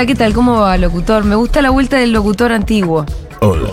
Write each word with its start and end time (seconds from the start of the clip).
Hola, 0.00 0.06
¿qué 0.06 0.14
tal? 0.14 0.32
¿Cómo 0.32 0.60
va, 0.60 0.78
locutor? 0.78 1.24
Me 1.24 1.34
gusta 1.34 1.60
la 1.60 1.68
vuelta 1.68 1.98
del 1.98 2.12
locutor 2.12 2.52
antiguo. 2.52 3.04
Hola. 3.40 3.68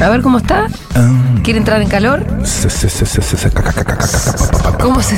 A 0.00 0.08
ver 0.08 0.20
cómo 0.20 0.38
está. 0.38 0.66
Ah, 0.96 1.12
¿Quiere 1.44 1.60
entrar 1.60 1.80
en 1.80 1.88
calor? 1.88 2.26
¿Cómo 4.80 5.00
se. 5.00 5.14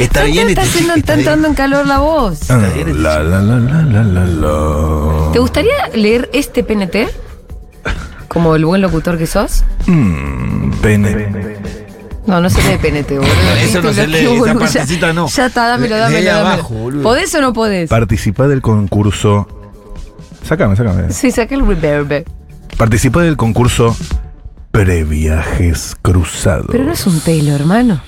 Está 0.00 0.24
bien 0.24 0.48
está, 0.48 0.62
este 0.62 0.78
haciendo, 0.78 0.94
está 0.94 1.14
está 1.14 1.14
bien. 1.14 1.18
entrando 1.20 1.46
en 1.46 1.54
calor 1.54 1.86
la 1.86 1.98
voz. 2.00 2.50
Ah. 2.50 2.60
¿Te 5.32 5.38
gustaría 5.38 5.90
leer 5.94 6.28
este 6.32 6.64
PNT? 6.64 7.08
Como 8.26 8.56
el 8.56 8.64
buen 8.64 8.82
locutor 8.82 9.16
que 9.16 9.28
sos. 9.28 9.62
Mm, 9.86 10.72
pene. 10.82 11.81
No, 12.26 12.40
no 12.40 12.48
se 12.50 12.62
lee 12.62 12.78
PNT, 12.78 13.10
boludo. 13.18 13.32
Eso 13.60 13.82
no 13.82 13.92
se 13.92 14.06
lee, 14.06 14.18
esa 14.20 14.30
boludo. 14.30 14.58
partecita 14.58 15.12
no. 15.12 15.28
Ya 15.28 15.46
está, 15.46 15.68
dámelo, 15.68 15.96
dámelo, 15.96 16.24
dámelo. 16.30 16.48
abajo, 16.48 16.74
boludo. 16.74 17.02
¿Podés 17.02 17.34
o 17.34 17.40
no 17.40 17.52
podés? 17.52 17.90
Participá 17.90 18.46
del 18.46 18.62
concurso. 18.62 19.48
Sácame, 20.44 20.76
sácame. 20.76 21.12
Sí, 21.12 21.30
saqué 21.30 21.54
el 21.56 21.66
reverb. 21.66 22.24
Participá 22.76 23.22
del 23.22 23.36
concurso 23.36 23.96
Previajes 24.70 25.96
Cruzados. 26.00 26.66
Pero 26.70 26.84
no 26.84 26.92
es 26.92 27.06
un 27.06 27.20
pelo, 27.20 27.54
hermano. 27.54 28.00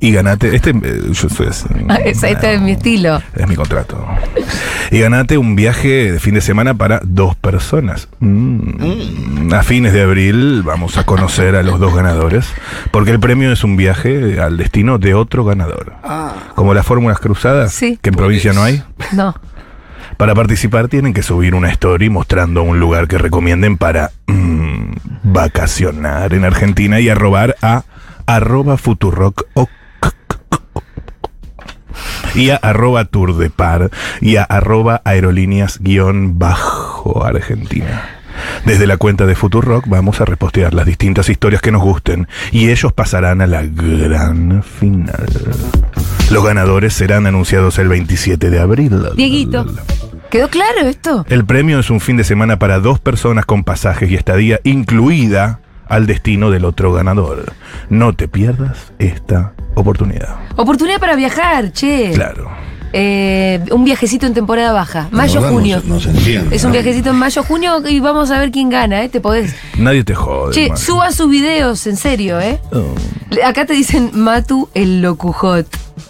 Y 0.00 0.12
ganate. 0.12 0.54
Este. 0.54 0.70
eh, 0.70 1.00
yo 1.12 1.28
soy 1.28 1.48
así. 1.48 1.66
Ah, 1.88 1.96
esa- 1.96 2.28
este 2.28 2.54
es 2.54 2.60
mi 2.60 2.72
estilo. 2.72 3.20
Es 3.34 3.48
mi 3.48 3.56
contrato. 3.56 4.06
Y 4.90 5.00
ganate 5.00 5.36
un 5.38 5.56
viaje 5.56 6.12
de 6.12 6.20
fin 6.20 6.34
de 6.34 6.40
semana 6.40 6.74
para 6.74 7.00
dos 7.04 7.34
personas. 7.36 8.08
Mm. 8.20 9.52
A 9.52 9.62
fines 9.62 9.92
de 9.92 10.02
abril 10.02 10.62
vamos 10.62 10.96
a 10.98 11.04
conocer 11.04 11.56
a 11.56 11.62
los 11.62 11.80
dos 11.80 11.94
ganadores, 11.94 12.46
porque 12.90 13.10
el 13.10 13.18
premio 13.20 13.52
es 13.52 13.64
un 13.64 13.76
viaje 13.76 14.40
al 14.40 14.56
destino 14.56 14.98
de 14.98 15.14
otro 15.14 15.44
ganador. 15.44 15.94
Como 16.54 16.74
las 16.74 16.86
fórmulas 16.86 17.18
cruzadas, 17.18 17.72
Sí. 17.72 17.98
que 18.00 18.10
en 18.10 18.14
provincia 18.16 18.52
no 18.52 18.62
hay. 18.62 18.82
No. 19.12 19.34
Para 20.16 20.34
participar 20.34 20.88
tienen 20.88 21.12
que 21.14 21.22
subir 21.22 21.54
una 21.54 21.70
story 21.70 22.08
mostrando 22.10 22.62
un 22.62 22.78
lugar 22.80 23.08
que 23.08 23.18
recomienden 23.18 23.76
para 23.76 24.10
mm, 24.26 24.92
vacacionar 25.24 26.34
en 26.34 26.44
Argentina 26.44 27.00
y 27.00 27.08
arrobar 27.08 27.56
a 27.62 27.84
arroba 28.26 28.76
futurock 28.76 29.44
o 29.54 29.68
y 32.34 32.50
a 32.50 32.56
arroba 32.56 33.04
tour 33.04 33.36
de 33.36 33.50
par 33.50 33.90
y 34.20 34.36
a 34.36 34.42
arroba 34.42 35.02
aerolíneas 35.04 35.78
guion 35.80 36.38
bajo 36.38 37.24
argentina. 37.24 38.18
Desde 38.64 38.86
la 38.86 38.96
cuenta 38.96 39.26
de 39.26 39.34
Futurock 39.34 39.86
vamos 39.88 40.20
a 40.20 40.24
repostear 40.24 40.74
las 40.74 40.86
distintas 40.86 41.28
historias 41.28 41.62
que 41.62 41.72
nos 41.72 41.82
gusten 41.82 42.28
y 42.52 42.70
ellos 42.70 42.92
pasarán 42.92 43.40
a 43.40 43.46
la 43.46 43.62
gran 43.62 44.62
final. 44.62 45.26
Los 46.30 46.44
ganadores 46.44 46.94
serán 46.94 47.26
anunciados 47.26 47.78
el 47.78 47.88
27 47.88 48.50
de 48.50 48.60
abril. 48.60 49.02
Dieguito. 49.16 49.66
¿Quedó 50.30 50.48
claro 50.48 50.80
esto? 50.80 51.24
El 51.30 51.46
premio 51.46 51.78
es 51.78 51.88
un 51.88 52.00
fin 52.00 52.18
de 52.18 52.24
semana 52.24 52.58
para 52.58 52.80
dos 52.80 53.00
personas 53.00 53.46
con 53.46 53.64
pasajes 53.64 54.10
y 54.10 54.14
estadía 54.14 54.60
incluida 54.62 55.60
al 55.88 56.06
destino 56.06 56.50
del 56.50 56.66
otro 56.66 56.92
ganador. 56.92 57.52
No 57.88 58.12
te 58.12 58.28
pierdas 58.28 58.92
esta 58.98 59.54
oportunidad. 59.80 60.36
Oportunidad 60.56 60.98
para 61.00 61.16
viajar, 61.16 61.72
che. 61.72 62.10
Claro. 62.14 62.48
Eh, 62.92 63.60
un 63.70 63.84
viajecito 63.84 64.26
en 64.26 64.32
temporada 64.32 64.72
baja. 64.72 65.08
Mayo, 65.10 65.40
verdad, 65.42 65.54
junio. 65.54 65.82
No, 65.84 66.00
se- 66.00 66.08
no 66.08 66.14
se 66.14 66.18
entiende. 66.18 66.56
Es 66.56 66.64
un 66.64 66.70
¿no? 66.70 66.72
viajecito 66.72 67.10
en 67.10 67.16
mayo, 67.16 67.42
junio 67.42 67.86
y 67.86 68.00
vamos 68.00 68.30
a 68.30 68.38
ver 68.38 68.50
quién 68.50 68.70
gana, 68.70 69.02
¿eh? 69.02 69.08
Te 69.10 69.20
podés. 69.20 69.54
Nadie 69.76 70.04
te 70.04 70.14
jode. 70.14 70.54
Che, 70.54 70.62
hermano. 70.62 70.80
suban 70.80 71.12
sus 71.12 71.28
videos, 71.28 71.86
en 71.86 71.96
serio, 71.98 72.40
¿eh? 72.40 72.58
Oh. 72.72 72.94
Acá 73.44 73.66
te 73.66 73.74
dicen 73.74 74.10
Matu 74.14 74.70
el 74.72 75.02
locujot. 75.02 75.66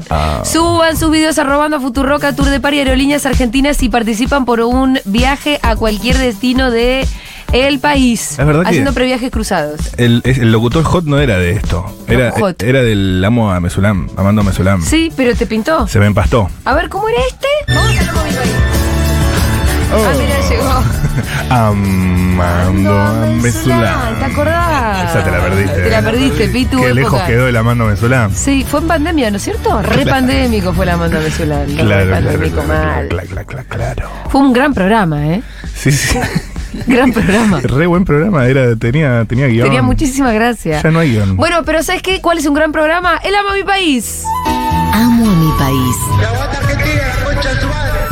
Ah. 0.09 0.43
Suban 0.45 0.97
sus 0.97 1.11
videos 1.11 1.39
arrobando 1.39 1.79
a 1.79 1.81
Futuroca 1.81 2.37
Tour 2.37 2.49
de 2.49 2.61
Par 2.61 2.75
y 2.75 2.79
Aerolíneas 2.79 3.27
Argentinas 3.27 3.83
y 3.83 3.89
participan 3.89 4.45
por 4.45 4.61
un 4.61 5.01
viaje 5.05 5.59
a 5.63 5.75
cualquier 5.75 6.17
destino 6.17 6.71
de 6.71 7.07
el 7.53 7.79
país. 7.79 8.33
Es 8.39 8.47
verdad 8.47 8.63
que- 8.63 8.69
Haciendo 8.69 8.93
previajes 8.93 9.31
cruzados. 9.31 9.81
El, 9.97 10.23
el 10.25 10.53
locutor 10.53 10.85
hot 10.85 11.05
no 11.05 11.19
era 11.19 11.39
de 11.39 11.53
esto. 11.53 11.85
Era, 12.07 12.33
era 12.59 12.83
del 12.83 13.25
amo 13.25 13.51
a 13.53 13.61
Mesulam, 13.61 14.09
Amando 14.17 14.43
a 14.43 14.45
Mesulam. 14.45 14.83
Sí, 14.83 15.11
pero 15.17 15.35
te 15.35 15.47
pintó. 15.47 15.87
Se 15.87 15.99
me 15.99 16.07
empastó. 16.07 16.51
A 16.65 16.75
ver, 16.75 16.89
¿cómo 16.89 17.09
era 17.09 17.19
este? 17.29 17.47
Vamos 17.69 17.91
a 17.91 17.95
verlo 17.95 18.13
con 18.13 18.25
mi 18.25 18.31
país. 18.35 18.53
Ah, 19.91 20.13
mira, 20.19 20.49
llegó. 20.51 20.83
Amando 21.55 22.93
a 22.99 23.27
Mesulam. 23.41 24.19
¿Te 24.19 24.25
acordás? 24.27 25.11
Esa 25.11 25.25
te 25.25 25.31
la 25.31 25.41
perdiste. 25.41 25.81
Te 25.83 25.91
la 25.91 26.03
perdiste, 26.03 26.49
Pi, 26.49 26.65
tu 26.67 26.81
Qué 26.81 26.93
lejos 26.95 27.23
quedó 27.23 27.49
el 27.49 27.57
Amando 27.57 27.85
a 27.85 27.89
Mesulam. 27.89 28.35
Sí, 28.35 28.67
fue 28.69 28.81
en 28.81 28.87
pandemia, 28.89 29.31
¿no 29.31 29.39
es 29.39 29.43
cierto? 29.45 29.81
Re 29.83 30.05
pandémico 30.05 30.75
fue 30.75 30.85
la 30.85 30.97
manda 30.99 31.19
Venezuela. 31.19 31.63
Claro, 31.65 32.07
claro, 32.07 32.07
claro, 32.07 32.69
mal. 32.69 33.09
claro, 33.09 33.29
claro, 33.29 33.47
claro, 33.47 33.65
claro. 33.69 34.11
Fue 34.29 34.41
un 34.43 34.53
gran 34.53 34.75
programa, 34.75 35.27
¿eh? 35.27 35.43
Sí, 35.75 35.91
sí. 35.91 36.19
Gran 36.87 37.13
programa. 37.13 37.61
Re 37.61 37.87
buen 37.87 38.05
programa, 38.05 38.47
era, 38.47 38.77
tenía, 38.77 39.25
tenía 39.25 39.47
guion. 39.47 39.67
Tenía 39.67 39.83
muchísima 39.83 40.33
gracia. 40.33 40.83
Ya 40.83 40.91
no 40.91 41.01
hay 41.01 41.13
guion. 41.13 41.37
Bueno, 41.37 41.63
pero 41.65 41.83
¿sabes 41.83 42.03
qué? 42.03 42.21
¿Cuál 42.21 42.39
es 42.39 42.47
un 42.47 42.55
gran 42.55 42.73
programa? 42.73 43.19
El 43.23 43.35
Amo 43.35 43.51
a 43.51 43.55
mi 43.55 43.65
país. 43.65 44.25
Amo 44.93 45.31
a 45.31 45.35
mi 45.35 45.53
país. 45.59 45.97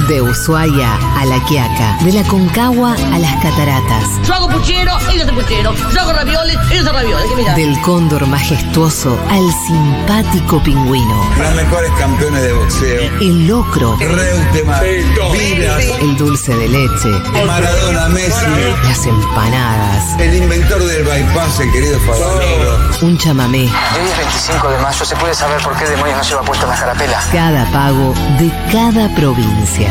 De 0.08 0.22
Ushuaia 0.22 0.94
a 1.18 1.24
La 1.24 1.42
Quiaca, 1.46 1.98
de 2.04 2.12
la 2.12 2.22
Concagua 2.28 2.94
a 3.12 3.18
las 3.18 3.34
Cataratas, 3.42 4.04
Yo 4.24 4.34
hago 4.34 4.48
puchero, 4.48 4.92
ellos 5.10 5.24
hacen 5.24 5.34
puchero. 5.34 5.74
Yo 5.92 6.00
hago 6.00 6.12
ravioles, 6.12 6.56
ellos 6.70 6.86
hacen 6.86 6.94
ravioles. 6.94 7.56
Del 7.56 7.80
cóndor 7.80 8.24
majestuoso 8.28 9.18
al 9.28 9.42
simpático 9.66 10.62
pingüino, 10.62 11.30
Los 11.38 11.54
mejores 11.56 11.90
campeones 11.98 12.40
de 12.42 12.52
boxeo. 12.52 13.02
el 13.20 13.46
locro, 13.48 13.96
Reutemann, 13.96 14.84
el 14.84 16.16
dulce 16.16 16.54
de 16.54 16.68
leche, 16.68 17.08
Maradona, 17.44 18.08
Messi, 18.08 18.46
las 18.84 19.06
empanadas, 19.06 20.20
el 20.20 20.34
inventor 20.34 20.84
del 20.84 21.02
bypass, 21.02 21.60
el 21.60 21.72
querido 21.72 21.98
Favaloro. 22.00 22.78
un 23.02 23.18
chamamé, 23.18 23.64
Hoy 23.64 24.08
es 24.12 24.18
25 24.18 24.68
de 24.68 24.78
mayo, 24.78 25.04
¿se 25.04 25.16
puede 25.16 25.34
saber 25.34 25.60
por 25.62 25.76
qué 25.76 25.84
demonios 25.86 26.16
no 26.18 26.22
lleva 26.22 26.42
puesta 26.42 26.66
la 26.68 26.76
carapela? 26.76 27.20
cada 27.32 27.64
pago 27.72 28.14
de 28.38 28.52
cada 28.70 29.12
provincia. 29.16 29.90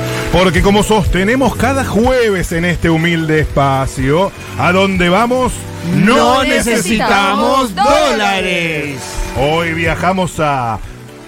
Porque 0.31 0.61
como 0.61 0.81
sostenemos 0.81 1.55
cada 1.55 1.83
jueves 1.83 2.53
en 2.53 2.63
este 2.65 2.89
humilde 2.89 3.41
espacio, 3.41 4.31
a 4.57 4.71
donde 4.71 5.09
vamos 5.09 5.51
no, 5.95 6.15
No 6.15 6.43
necesitamos 6.43 7.73
necesitamos 7.73 7.75
dólares. 7.75 8.97
Hoy 9.37 9.73
viajamos 9.73 10.39
a 10.39 10.79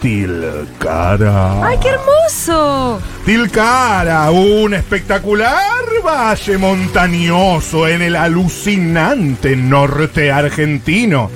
Tilcara. 0.01 1.65
¡Ay, 1.65 1.77
qué 1.81 1.89
hermoso! 1.89 3.01
Tilcara, 3.25 4.29
un 4.31 4.73
espectacular 4.73 5.85
valle 6.05 6.57
montañoso 6.57 7.87
en 7.87 8.01
el 8.01 8.15
alucinante 8.15 9.55
norte 9.55 10.31
argentino. 10.31 11.29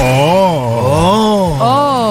Oh. 0.00 0.68
Oh, 0.80 1.27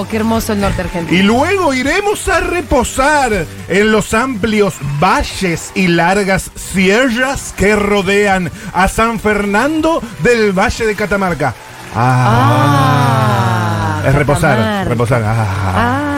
qué 0.10 0.18
hermoso 0.18 0.54
el 0.54 0.62
norte 0.62 0.82
argentino. 0.82 1.18
Y 1.18 1.24
luego 1.24 1.74
iremos 1.74 2.28
a 2.28 2.40
reposar 2.40 3.46
en 3.68 3.92
los 3.92 4.14
amplios 4.14 4.76
valles 5.00 5.72
y 5.76 5.88
largas 5.88 6.52
sierras 6.56 7.54
que 7.56 7.76
rodean 7.76 8.52
a 8.74 8.88
San 8.88 9.20
Fernando 9.20 10.02
del 10.24 10.52
Valle 10.58 10.86
de 10.86 10.96
Catamarca. 10.96 11.54
Ah, 11.96 14.02
Ah, 14.04 14.08
es 14.08 14.16
reposar, 14.16 14.58
Catamarca. 14.58 14.90
reposar. 14.90 15.24
Ah. 15.26 15.46
Ah, 15.76 16.17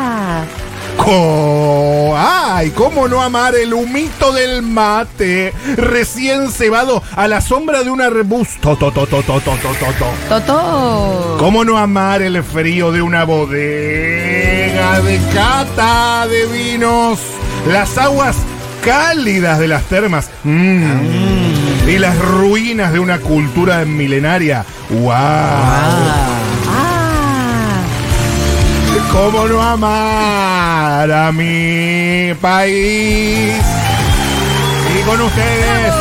Co- 1.03 2.13
¡Ay! 2.17 2.71
¿Cómo 2.71 3.07
no 3.07 3.21
amar 3.21 3.55
el 3.55 3.73
humito 3.73 4.33
del 4.33 4.61
mate? 4.61 5.53
Recién 5.77 6.51
cebado 6.51 7.01
a 7.15 7.27
la 7.27 7.39
sombra 7.41 7.83
de 7.83 7.89
un 7.89 8.01
arbusto. 8.01 8.75
To, 8.75 8.91
to, 8.91 9.05
to, 9.07 9.21
to, 9.21 9.23
to, 9.23 9.39
to, 9.39 9.51
to, 9.51 9.93
to. 9.97 10.05
Totó. 10.27 11.37
¿Cómo 11.39 11.63
no 11.63 11.77
amar 11.77 12.21
el 12.21 12.43
frío 12.43 12.91
de 12.91 13.01
una 13.01 13.23
bodega 13.23 14.99
de 15.01 15.19
cata 15.33 16.27
de 16.27 16.45
vinos? 16.47 17.19
Las 17.67 17.97
aguas 17.97 18.35
cálidas 18.83 19.59
de 19.59 19.67
las 19.67 19.83
termas. 19.83 20.29
Mm. 20.43 21.87
Y 21.87 21.97
las 21.97 22.17
ruinas 22.19 22.91
de 22.93 22.99
una 22.99 23.19
cultura 23.19 23.85
milenaria. 23.85 24.65
¡Wow! 24.89 25.11
Ah. 25.11 26.38
¿Cómo 29.11 29.47
no 29.47 29.61
amar 29.61 31.11
a 31.11 31.31
mi 31.31 32.33
país? 32.39 33.55
Y 34.95 35.01
con 35.03 35.21
ustedes 35.21 35.93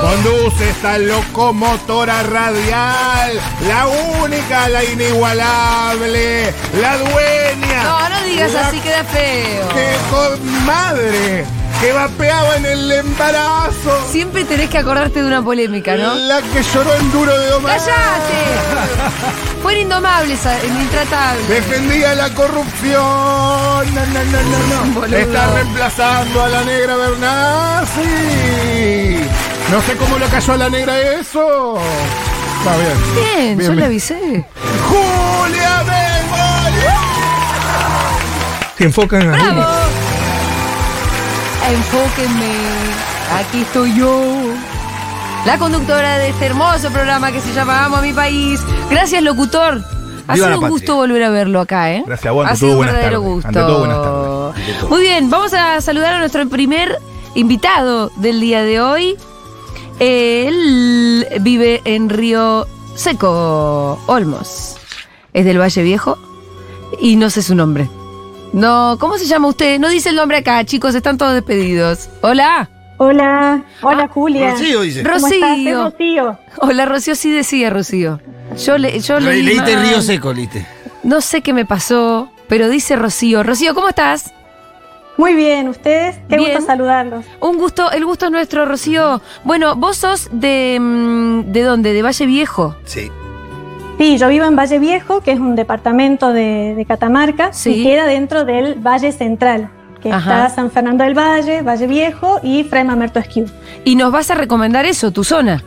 conduce 0.00 0.70
esta 0.70 0.98
locomotora 0.98 2.22
radial, 2.22 3.40
la 3.66 3.86
única, 4.22 4.68
la 4.68 4.84
inigualable, 4.84 6.52
la 6.80 6.96
dueña. 6.98 7.82
No, 7.84 8.08
no 8.08 8.22
digas 8.24 8.52
la 8.52 8.68
así, 8.68 8.80
queda 8.80 9.04
feo. 9.04 9.68
Que 9.68 9.96
con 10.10 10.64
madre 10.66 11.44
que 11.80 11.92
vapeaba 11.92 12.56
en 12.56 12.64
el 12.66 12.90
embarazo. 12.90 14.06
Siempre 14.10 14.44
tenés 14.44 14.70
que 14.70 14.78
acordarte 14.78 15.20
de 15.20 15.26
una 15.26 15.42
polémica, 15.42 15.96
¿no? 15.96 16.14
La 16.14 16.40
que 16.40 16.62
lloró 16.62 16.94
en 16.94 17.12
duro 17.12 17.38
de 17.38 17.48
domar. 17.50 17.76
¡Cállate! 17.76 17.92
Fue 19.62 19.80
indomable, 19.80 20.34
esa- 20.34 20.58
el 20.62 20.70
intratable. 20.70 21.42
Defendía 21.48 22.14
la 22.14 22.32
corrupción. 22.34 22.94
No, 22.94 23.84
no, 24.06 24.24
no, 24.24 24.42
no, 24.42 24.84
no. 24.86 25.00
Boludo. 25.00 25.16
Está 25.18 25.52
reemplazando 25.52 26.42
a 26.44 26.48
la 26.48 26.62
negra 26.64 26.96
Bernasi. 26.96 28.00
No 29.70 29.80
sé 29.82 29.96
cómo 29.96 30.18
le 30.18 30.26
cayó 30.26 30.52
a 30.54 30.56
la 30.56 30.70
negra 30.70 30.98
eso. 30.98 31.78
Está 32.58 32.76
bien. 32.76 32.96
Bien, 33.14 33.58
Bien, 33.58 33.68
yo 33.68 33.74
le 33.74 33.76
bien. 33.76 33.84
avisé. 33.86 34.44
Julia 34.88 35.78
Bengoli. 35.82 36.86
Se 38.78 38.84
enfocan 38.84 39.34
ahí. 39.34 39.40
¡Bravo! 39.42 39.64
Enfóquenme. 41.68 42.52
Aquí 43.34 43.62
estoy 43.62 43.94
yo. 43.96 44.22
La 45.44 45.58
conductora 45.58 46.18
de 46.18 46.28
este 46.30 46.46
hermoso 46.46 46.90
programa 46.90 47.30
que 47.32 47.40
se 47.40 47.52
llama 47.52 47.84
Amo 47.84 47.96
a 47.96 48.02
mi 48.02 48.12
país. 48.12 48.60
Gracias, 48.90 49.22
locutor. 49.22 49.82
Ha 50.28 50.34
Viva 50.34 50.46
sido 50.46 50.48
un 50.48 50.52
patria. 50.54 50.68
gusto 50.68 50.96
volver 50.96 51.22
a 51.22 51.30
verlo 51.30 51.60
acá, 51.60 51.92
¿eh? 51.92 52.02
Gracias 52.06 52.34
Ha 52.46 52.56
sido 52.56 52.72
un 52.72 52.80
verdadero 52.86 53.20
tardes. 53.20 53.32
gusto. 53.32 53.48
Ante 53.48 53.60
todo, 53.60 53.78
buenas 53.78 53.96
tardes. 54.02 54.56
Ante 54.56 54.72
todo. 54.80 54.88
Muy 54.90 55.00
bien, 55.02 55.30
vamos 55.30 55.54
a 55.54 55.80
saludar 55.80 56.14
a 56.14 56.18
nuestro 56.18 56.48
primer 56.48 56.98
invitado 57.34 58.10
del 58.16 58.40
día 58.40 58.62
de 58.62 58.80
hoy. 58.80 59.16
Él 60.00 61.26
vive 61.40 61.80
en 61.84 62.08
Río 62.10 62.66
Seco, 62.96 63.98
Olmos. 64.06 64.76
Es 65.32 65.44
del 65.44 65.60
Valle 65.60 65.82
Viejo 65.82 66.18
y 67.00 67.16
no 67.16 67.30
sé 67.30 67.42
su 67.42 67.54
nombre. 67.54 67.88
No, 68.56 68.96
¿cómo 68.98 69.18
se 69.18 69.26
llama 69.26 69.48
usted? 69.48 69.78
No 69.78 69.90
dice 69.90 70.08
el 70.08 70.16
nombre 70.16 70.38
acá, 70.38 70.64
chicos, 70.64 70.94
están 70.94 71.18
todos 71.18 71.34
despedidos. 71.34 72.08
Hola. 72.22 72.70
Hola, 72.96 73.62
hola 73.82 74.08
Julia. 74.08 74.52
Rocío 74.52 74.80
dice. 74.80 75.02
¿Cómo 75.02 75.14
estás? 75.26 75.30
Soy 75.30 75.72
Rocío. 75.74 75.84
Rocío. 75.84 76.38
Hola, 76.62 76.86
Rocío, 76.86 77.14
sí 77.14 77.30
decía 77.30 77.68
Rocío. 77.68 78.18
Yo, 78.64 78.78
le, 78.78 78.98
yo 79.00 79.20
Le- 79.20 79.26
leí 79.34 79.42
leíste 79.42 79.76
mal. 79.76 79.86
Río 79.86 80.00
Seco, 80.00 80.32
leíste. 80.32 80.66
No 81.02 81.20
sé 81.20 81.42
qué 81.42 81.52
me 81.52 81.66
pasó, 81.66 82.30
pero 82.48 82.70
dice 82.70 82.96
Rocío. 82.96 83.42
Rocío, 83.42 83.74
¿cómo 83.74 83.90
estás? 83.90 84.32
Muy 85.18 85.34
bien, 85.34 85.68
¿ustedes? 85.68 86.16
Qué 86.28 86.38
Bien. 86.38 86.52
gusto 86.54 86.66
saludarlos. 86.66 87.26
Un 87.40 87.58
gusto, 87.58 87.90
el 87.90 88.06
gusto 88.06 88.24
es 88.26 88.32
nuestro, 88.32 88.64
Rocío. 88.64 89.20
Bueno, 89.44 89.76
vos 89.76 89.98
sos 89.98 90.30
de. 90.32 90.78
mm, 90.80 91.52
¿De 91.52 91.62
dónde? 91.62 91.92
¿De 91.92 92.00
Valle 92.02 92.24
Viejo? 92.24 92.74
Sí. 92.86 93.10
Sí, 93.98 94.18
yo 94.18 94.28
vivo 94.28 94.44
en 94.44 94.56
Valle 94.56 94.78
Viejo, 94.78 95.20
que 95.20 95.32
es 95.32 95.40
un 95.40 95.56
departamento 95.56 96.32
de, 96.32 96.74
de 96.76 96.84
Catamarca, 96.84 97.52
Sí. 97.52 97.80
y 97.80 97.82
queda 97.84 98.06
dentro 98.06 98.44
del 98.44 98.74
Valle 98.74 99.10
Central, 99.10 99.70
que 100.02 100.12
Ajá. 100.12 100.46
está 100.46 100.54
San 100.54 100.70
Fernando 100.70 101.02
del 101.04 101.14
Valle, 101.16 101.62
Valle 101.62 101.86
Viejo 101.86 102.38
y 102.42 102.64
Fray 102.64 102.84
Mamerto 102.84 103.18
Esquiu. 103.18 103.46
Y 103.84 103.96
nos 103.96 104.12
vas 104.12 104.30
a 104.30 104.34
recomendar 104.34 104.84
eso, 104.84 105.12
tu 105.12 105.24
zona. 105.24 105.62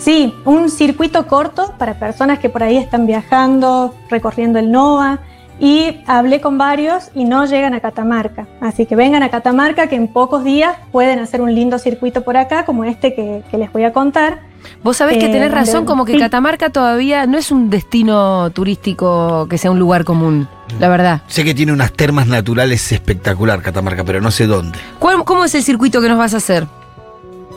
Sí, 0.00 0.34
un 0.44 0.68
circuito 0.68 1.28
corto 1.28 1.74
para 1.78 1.94
personas 1.94 2.40
que 2.40 2.48
por 2.48 2.64
ahí 2.64 2.76
están 2.76 3.06
viajando, 3.06 3.94
recorriendo 4.10 4.58
el 4.58 4.72
NOA. 4.72 5.20
Y 5.60 6.00
hablé 6.08 6.40
con 6.40 6.58
varios 6.58 7.10
y 7.14 7.24
no 7.24 7.44
llegan 7.44 7.72
a 7.72 7.78
Catamarca. 7.78 8.48
Así 8.60 8.84
que 8.84 8.96
vengan 8.96 9.22
a 9.22 9.28
Catamarca 9.28 9.86
que 9.86 9.94
en 9.94 10.08
pocos 10.08 10.42
días 10.42 10.74
pueden 10.90 11.20
hacer 11.20 11.40
un 11.40 11.54
lindo 11.54 11.78
circuito 11.78 12.22
por 12.24 12.36
acá, 12.36 12.64
como 12.64 12.82
este 12.82 13.14
que, 13.14 13.44
que 13.48 13.58
les 13.58 13.70
voy 13.72 13.84
a 13.84 13.92
contar. 13.92 14.40
Vos 14.82 14.96
sabés 14.96 15.18
que 15.18 15.26
Eh, 15.26 15.28
tenés 15.32 15.50
razón, 15.50 15.74
donde- 15.74 15.86
como 15.88 16.04
que 16.04 16.12
sí. 16.14 16.18
Catamarca 16.18 16.70
todavía 16.70 17.26
no 17.26 17.38
es 17.38 17.50
un 17.50 17.70
destino 17.70 18.50
turístico 18.50 19.46
que 19.48 19.58
sea 19.58 19.70
un 19.70 19.78
lugar 19.78 20.04
común, 20.04 20.48
la 20.80 20.88
verdad. 20.88 21.22
Sé 21.28 21.44
que 21.44 21.54
tiene 21.54 21.72
unas 21.72 21.92
termas 21.92 22.26
naturales 22.26 22.90
espectacular, 22.92 23.62
Catamarca, 23.62 24.04
pero 24.04 24.20
no 24.20 24.30
sé 24.30 24.46
dónde. 24.46 24.78
¿Cuál- 24.98 25.24
¿Cómo 25.24 25.44
es 25.44 25.54
el 25.54 25.62
circuito 25.62 26.00
que 26.00 26.08
nos 26.08 26.18
vas 26.18 26.34
a 26.34 26.38
hacer? 26.38 26.66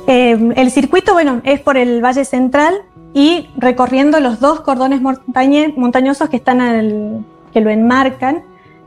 Eh, 0.08 0.54
el 0.56 0.72
circuito, 0.72 1.14
bueno, 1.14 1.42
es 1.44 1.60
por 1.62 1.78
el 1.78 2.04
Valle 2.04 2.26
Central 2.26 2.76
y 3.14 3.50
recorriendo 3.58 4.20
los 4.20 4.40
dos 4.40 4.62
cordones 4.62 5.02
montañe- 5.02 5.74
montañosos 5.76 6.30
que 6.30 6.36
están 6.36 6.62
al, 6.62 7.26
que 7.54 7.62
lo 7.62 7.70
enmarcan, 7.70 8.44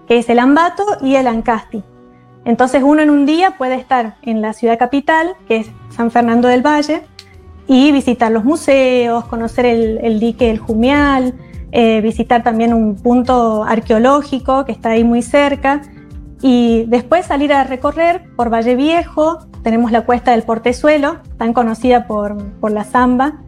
que 0.06 0.18
es 0.18 0.28
el 0.28 0.38
Ambato 0.38 0.84
y 1.02 1.16
el 1.16 1.26
Ancasti. 1.26 1.82
Entonces 2.44 2.82
uno 2.84 3.02
en 3.02 3.10
un 3.10 3.26
día 3.26 3.56
puede 3.58 3.74
estar 3.74 4.16
en 4.22 4.40
la 4.40 4.52
ciudad 4.52 4.78
capital, 4.78 5.34
que 5.48 5.56
es 5.56 5.70
San 5.90 6.10
Fernando 6.10 6.46
del 6.48 6.62
Valle, 6.64 7.02
y 7.68 7.92
visitar 7.92 8.32
los 8.32 8.44
museos, 8.44 9.26
conocer 9.26 9.66
el, 9.66 9.98
el 10.02 10.18
dique 10.18 10.50
El 10.50 10.58
Jumial, 10.58 11.34
eh, 11.70 12.00
visitar 12.00 12.42
también 12.42 12.72
un 12.72 12.96
punto 12.96 13.62
arqueológico 13.62 14.64
que 14.64 14.72
está 14.72 14.90
ahí 14.90 15.04
muy 15.04 15.22
cerca, 15.22 15.82
y 16.40 16.84
después 16.86 17.26
salir 17.26 17.52
a 17.52 17.64
recorrer 17.64 18.24
por 18.36 18.50
Valle 18.50 18.74
Viejo, 18.74 19.40
tenemos 19.62 19.92
la 19.92 20.02
cuesta 20.02 20.30
del 20.30 20.44
Portezuelo, 20.44 21.18
tan 21.36 21.52
conocida 21.52 22.06
por, 22.06 22.36
por 22.54 22.70
la 22.70 22.84
samba, 22.84 23.40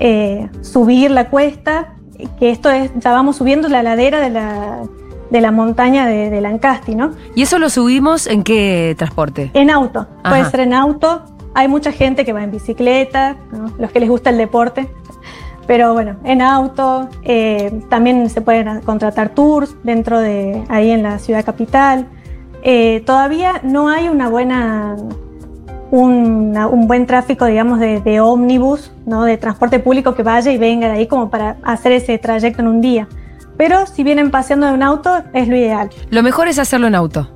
eh, 0.00 0.48
subir 0.62 1.12
la 1.12 1.28
cuesta, 1.28 1.94
que 2.40 2.50
esto 2.50 2.70
es, 2.70 2.90
ya 2.98 3.12
vamos 3.12 3.36
subiendo 3.36 3.68
la 3.68 3.82
ladera 3.82 4.20
de 4.20 4.30
la, 4.30 4.82
de 5.30 5.40
la 5.40 5.52
montaña 5.52 6.06
de, 6.06 6.30
de 6.30 6.40
Lancasti, 6.40 6.94
¿no? 6.94 7.12
¿Y 7.36 7.42
eso 7.42 7.58
lo 7.58 7.68
subimos 7.68 8.26
en 8.26 8.42
qué 8.42 8.94
transporte? 8.96 9.50
En 9.54 9.70
auto, 9.70 10.08
puede 10.22 10.40
Ajá. 10.40 10.50
ser 10.50 10.60
en 10.60 10.72
auto, 10.72 11.22
hay 11.54 11.68
mucha 11.68 11.92
gente 11.92 12.24
que 12.24 12.32
va 12.32 12.42
en 12.42 12.50
bicicleta, 12.50 13.36
¿no? 13.52 13.72
los 13.78 13.90
que 13.90 14.00
les 14.00 14.08
gusta 14.08 14.30
el 14.30 14.38
deporte, 14.38 14.88
pero 15.66 15.94
bueno, 15.94 16.16
en 16.24 16.42
auto, 16.42 17.08
eh, 17.22 17.80
también 17.88 18.28
se 18.28 18.40
pueden 18.40 18.80
contratar 18.82 19.30
tours 19.30 19.74
dentro 19.82 20.20
de 20.20 20.64
ahí 20.68 20.90
en 20.90 21.02
la 21.02 21.18
ciudad 21.18 21.44
capital. 21.44 22.06
Eh, 22.62 23.02
todavía 23.06 23.60
no 23.62 23.88
hay 23.88 24.08
una 24.08 24.28
buena, 24.28 24.96
un 25.90 26.86
buen 26.86 27.06
tráfico, 27.06 27.46
digamos, 27.46 27.78
de, 27.78 28.00
de 28.00 28.20
ómnibus, 28.20 28.92
¿no? 29.06 29.24
de 29.24 29.36
transporte 29.38 29.78
público 29.78 30.14
que 30.14 30.22
vaya 30.22 30.52
y 30.52 30.58
venga 30.58 30.88
de 30.88 30.94
ahí 30.94 31.06
como 31.06 31.30
para 31.30 31.56
hacer 31.62 31.92
ese 31.92 32.18
trayecto 32.18 32.60
en 32.60 32.68
un 32.68 32.80
día. 32.80 33.08
Pero 33.56 33.86
si 33.86 34.02
vienen 34.02 34.30
paseando 34.30 34.68
en 34.68 34.74
un 34.74 34.82
auto, 34.82 35.22
es 35.32 35.48
lo 35.48 35.56
ideal. 35.56 35.88
Lo 36.10 36.22
mejor 36.22 36.48
es 36.48 36.58
hacerlo 36.58 36.88
en 36.88 36.94
auto. 36.94 37.28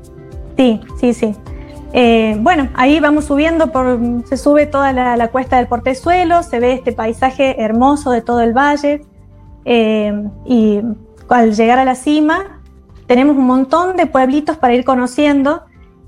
Sí, 0.57 0.81
sí, 0.99 1.15
sí. 1.15 1.37
Eh, 1.93 2.37
bueno, 2.41 2.69
ahí 2.75 3.01
vamos 3.01 3.25
subiendo, 3.25 3.73
por, 3.73 3.99
se 4.27 4.37
sube 4.37 4.67
toda 4.67 4.93
la, 4.93 5.17
la 5.17 5.29
cuesta 5.29 5.57
del 5.57 5.67
Portezuelo, 5.69 6.43
se 6.43 6.61
ve 6.61 6.73
este 6.73 6.93
paisaje 6.93 7.63
hermoso 7.63 8.11
de 8.11 8.21
todo 8.21 8.41
el 8.43 8.53
valle 8.53 9.03
eh, 9.65 10.13
y 10.45 10.81
al 11.31 11.55
llegar 11.55 11.79
a 11.79 11.85
la 11.85 11.95
cima 11.95 12.61
tenemos 13.07 13.37
un 13.37 13.47
montón 13.47 13.97
de 13.97 14.05
pueblitos 14.07 14.59
para 14.59 14.75
ir 14.75 14.85
conociendo 14.85 15.63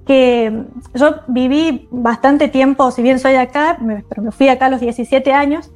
que 0.07 0.65
yo 0.95 1.17
viví 1.29 1.89
bastante 1.91 2.49
tiempo, 2.49 2.91
si 2.91 3.01
bien 3.03 3.19
soy 3.19 3.37
acá, 3.37 3.79
me- 3.81 4.05
pero 4.09 4.23
me 4.23 4.33
fui 4.33 4.49
acá 4.49 4.67
a 4.67 4.71
los 4.71 4.81
17 4.81 5.33
años 5.33 5.71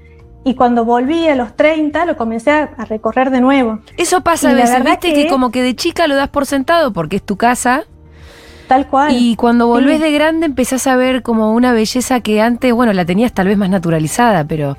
y 0.44 0.54
cuando 0.54 0.84
volví 0.84 1.26
a 1.28 1.34
los 1.34 1.56
30 1.56 2.04
lo 2.04 2.16
comencé 2.18 2.50
a, 2.50 2.74
a 2.76 2.84
recorrer 2.84 3.30
de 3.30 3.40
nuevo. 3.40 3.78
Eso 3.96 4.20
pasa 4.22 4.50
Y 4.50 4.52
a 4.52 4.56
veces, 4.56 4.84
viste 4.84 5.14
que... 5.14 5.22
que- 5.24 5.28
como 5.30 5.50
que 5.50 5.62
de 5.62 5.74
chica 5.74 6.06
lo 6.08 6.14
das 6.16 6.28
por 6.28 6.44
sentado 6.44 6.92
porque 6.92 7.16
es 7.16 7.22
tu 7.22 7.36
casa 7.36 7.84
Tal 8.68 8.86
cual. 8.88 9.12
y 9.14 9.36
cuando 9.36 9.66
volvés 9.66 9.98
Sí. 9.98 10.04
de 10.04 10.12
grande 10.12 10.46
empezás 10.46 10.86
a 10.86 10.96
ver 10.96 11.22
como 11.22 11.52
una 11.52 11.72
belleza 11.72 12.20
que 12.20 12.40
antes, 12.40 12.72
bueno, 12.72 12.92
la 12.92 13.04
tenías 13.04 13.32
tal 13.32 13.46
vez 13.48 13.58
más 13.58 13.68
naturalizada, 13.70 14.44
pero 14.44 14.76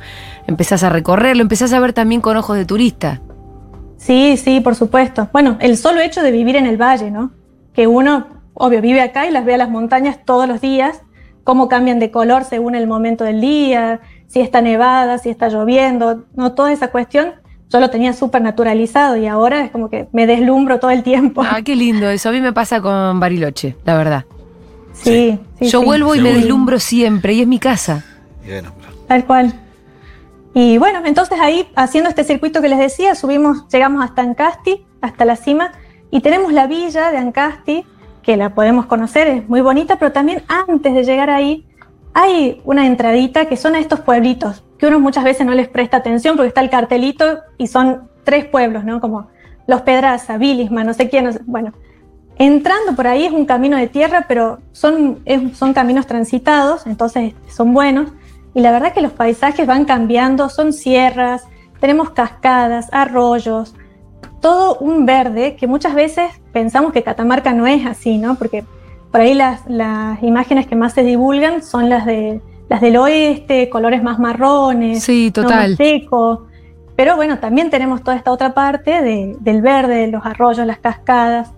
empezás 0.47 0.83
a 0.83 0.89
recorrerlo, 0.89 1.41
empezás 1.41 1.71
a 1.73 1.79
ver 1.79 1.93
también 1.93 2.21
con 2.21 2.35
ojos 2.37 2.57
de 2.57 2.65
turista. 2.65 3.21
Sí, 3.97 4.37
sí, 4.37 4.59
por 4.59 4.75
supuesto. 4.75 5.29
Bueno, 5.33 5.57
el 5.59 5.77
solo 5.77 6.01
hecho 6.01 6.21
de 6.21 6.31
vivir 6.31 6.55
en 6.55 6.65
el 6.65 6.77
valle, 6.81 7.11
¿no? 7.11 7.31
Que 7.73 7.87
uno, 7.87 8.27
obvio, 8.53 8.81
vive 8.81 9.01
acá 9.01 9.27
y 9.27 9.31
las 9.31 9.45
ve 9.45 9.55
a 9.55 9.57
las 9.57 9.69
montañas 9.69 10.19
todos 10.25 10.47
los 10.47 10.61
días, 10.61 11.01
cómo 11.43 11.67
cambian 11.67 11.99
de 11.99 12.11
color 12.11 12.43
según 12.43 12.75
el 12.75 12.87
momento 12.87 13.23
del 13.23 13.39
día, 13.41 14.01
si 14.27 14.41
está 14.41 14.61
nevada, 14.61 15.17
si 15.19 15.29
está 15.29 15.47
lloviendo, 15.49 16.25
no 16.35 16.53
toda 16.53 16.71
esa 16.71 16.89
cuestión. 16.89 17.33
Yo 17.69 17.79
lo 17.79 17.89
tenía 17.89 18.13
súper 18.13 18.41
naturalizado 18.41 19.17
y 19.17 19.27
ahora 19.27 19.65
es 19.65 19.71
como 19.71 19.89
que 19.89 20.07
me 20.11 20.27
deslumbro 20.27 20.79
todo 20.79 20.91
el 20.91 21.03
tiempo. 21.03 21.41
Ah, 21.43 21.61
qué 21.63 21.75
lindo 21.75 22.09
eso. 22.09 22.29
A 22.29 22.31
mí 22.31 22.41
me 22.41 22.53
pasa 22.53 22.81
con 22.81 23.19
Bariloche, 23.19 23.75
la 23.85 23.97
verdad. 23.97 24.25
Sí, 24.93 25.39
sí. 25.59 25.69
Yo 25.69 25.79
sí. 25.79 25.85
vuelvo 25.85 26.15
y 26.15 26.21
me 26.21 26.33
deslumbro 26.33 26.79
siempre 26.79 27.33
y 27.33 27.41
es 27.41 27.47
mi 27.47 27.59
casa. 27.59 28.05
Y 28.45 28.51
bueno, 28.51 28.71
Tal 29.07 29.25
cual. 29.25 29.53
Y 30.53 30.77
bueno, 30.77 31.01
entonces 31.03 31.37
ahí, 31.41 31.67
haciendo 31.75 32.09
este 32.09 32.23
circuito 32.23 32.61
que 32.61 32.69
les 32.69 32.79
decía, 32.79 33.13
subimos, 33.15 33.67
llegamos 33.67 34.03
hasta 34.03 34.21
Ancasti, 34.21 34.85
hasta 35.01 35.25
la 35.25 35.35
cima, 35.35 35.73
y 36.11 36.21
tenemos 36.21 36.53
la 36.53 36.65
villa 36.65 37.11
de 37.11 37.17
Ancasti, 37.17 37.83
que 38.21 38.37
la 38.37 38.55
podemos 38.55 38.85
conocer, 38.85 39.27
es 39.27 39.49
muy 39.49 39.59
bonita, 39.59 39.99
pero 39.99 40.13
también 40.13 40.43
antes 40.47 40.93
de 40.93 41.03
llegar 41.03 41.29
ahí, 41.29 41.67
hay 42.13 42.61
una 42.63 42.87
entradita 42.87 43.47
que 43.47 43.57
son 43.57 43.75
a 43.75 43.79
estos 43.79 43.99
pueblitos, 43.99 44.63
que 44.85 44.89
uno 44.89 44.99
muchas 44.99 45.23
veces 45.23 45.45
no 45.45 45.53
les 45.53 45.67
presta 45.67 45.97
atención 45.97 46.35
porque 46.35 46.49
está 46.49 46.61
el 46.61 46.69
cartelito 46.69 47.39
y 47.57 47.67
son 47.67 48.09
tres 48.23 48.45
pueblos, 48.45 48.83
¿no? 48.83 48.99
Como 49.01 49.27
Los 49.67 49.81
Pedraza, 49.81 50.37
Vilisma, 50.37 50.83
no 50.83 50.93
sé 50.93 51.09
quién, 51.09 51.25
no 51.25 51.31
sé- 51.33 51.41
bueno. 51.45 51.73
Entrando 52.37 52.95
por 52.95 53.07
ahí 53.07 53.25
es 53.25 53.31
un 53.31 53.45
camino 53.45 53.77
de 53.77 53.87
tierra, 53.87 54.25
pero 54.27 54.59
son, 54.73 55.19
es- 55.25 55.57
son 55.57 55.73
caminos 55.73 56.05
transitados, 56.05 56.85
entonces 56.85 57.33
son 57.47 57.73
buenos. 57.73 58.11
Y 58.53 58.59
la 58.61 58.71
verdad 58.71 58.93
que 58.93 59.01
los 59.01 59.11
paisajes 59.13 59.65
van 59.65 59.85
cambiando, 59.85 60.49
son 60.49 60.73
sierras, 60.73 61.45
tenemos 61.79 62.09
cascadas, 62.11 62.89
arroyos, 62.91 63.75
todo 64.41 64.77
un 64.79 65.05
verde 65.05 65.55
que 65.55 65.65
muchas 65.67 65.95
veces 65.95 66.29
pensamos 66.53 66.91
que 66.93 67.03
Catamarca 67.03 67.53
no 67.53 67.67
es 67.67 67.85
así, 67.85 68.17
¿no? 68.17 68.35
Porque 68.35 68.63
por 69.11 69.21
ahí 69.21 69.33
las, 69.33 69.61
las 69.67 70.21
imágenes 70.23 70.67
que 70.67 70.75
más 70.75 70.93
se 70.93 71.03
divulgan 71.03 71.63
son 71.63 71.89
las, 71.89 72.05
de, 72.05 72.41
las 72.69 72.81
del 72.81 72.97
oeste, 72.97 73.69
colores 73.69 74.01
más 74.03 74.19
marrones, 74.19 75.03
Sí, 75.03 75.31
¿no? 75.35 75.43
total. 75.43 75.69
más 75.71 75.77
seco. 75.77 76.47
Pero 76.95 77.15
bueno, 77.15 77.39
también 77.39 77.69
tenemos 77.69 78.03
toda 78.03 78.15
esta 78.17 78.31
otra 78.31 78.53
parte 78.53 79.01
de- 79.01 79.35
del 79.39 79.61
verde, 79.61 79.95
de 79.97 80.07
los 80.07 80.25
arroyos, 80.25 80.65
las 80.65 80.79
cascadas. 80.79 81.51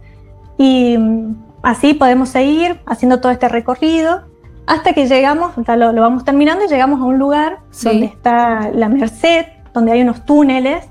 Y 0.58 0.98
mm, 0.98 1.36
así 1.64 1.94
podemos 1.94 2.30
seguir 2.30 2.80
haciendo 2.86 3.20
todo 3.22 3.32
este 3.32 3.48
recorrido 3.48 4.24
hasta 4.66 4.92
que 4.94 5.08
llegamos, 5.08 5.52
ya 5.66 5.78
lo, 5.78 5.94
lo 5.94 6.02
vamos 6.02 6.26
terminando 6.26 6.66
y 6.66 6.68
llegamos 6.68 7.00
a 7.00 7.04
un 7.06 7.18
lugar 7.20 7.60
Sí. 7.70 7.88
donde 7.88 8.06
está 8.08 8.70
la 8.74 8.90
Merced, 8.90 9.46
donde 9.74 9.92
hay 9.94 10.02
unos 10.02 10.26
túneles 10.26 10.90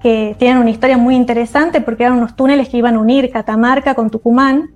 que 0.00 0.34
tienen 0.38 0.58
una 0.58 0.70
historia 0.70 0.96
muy 0.96 1.14
interesante 1.14 1.80
porque 1.80 2.04
eran 2.04 2.16
unos 2.16 2.34
túneles 2.36 2.68
que 2.68 2.76
iban 2.78 2.94
a 2.96 3.00
unir 3.00 3.30
Catamarca 3.30 3.94
con 3.94 4.08
Tucumán. 4.10 4.70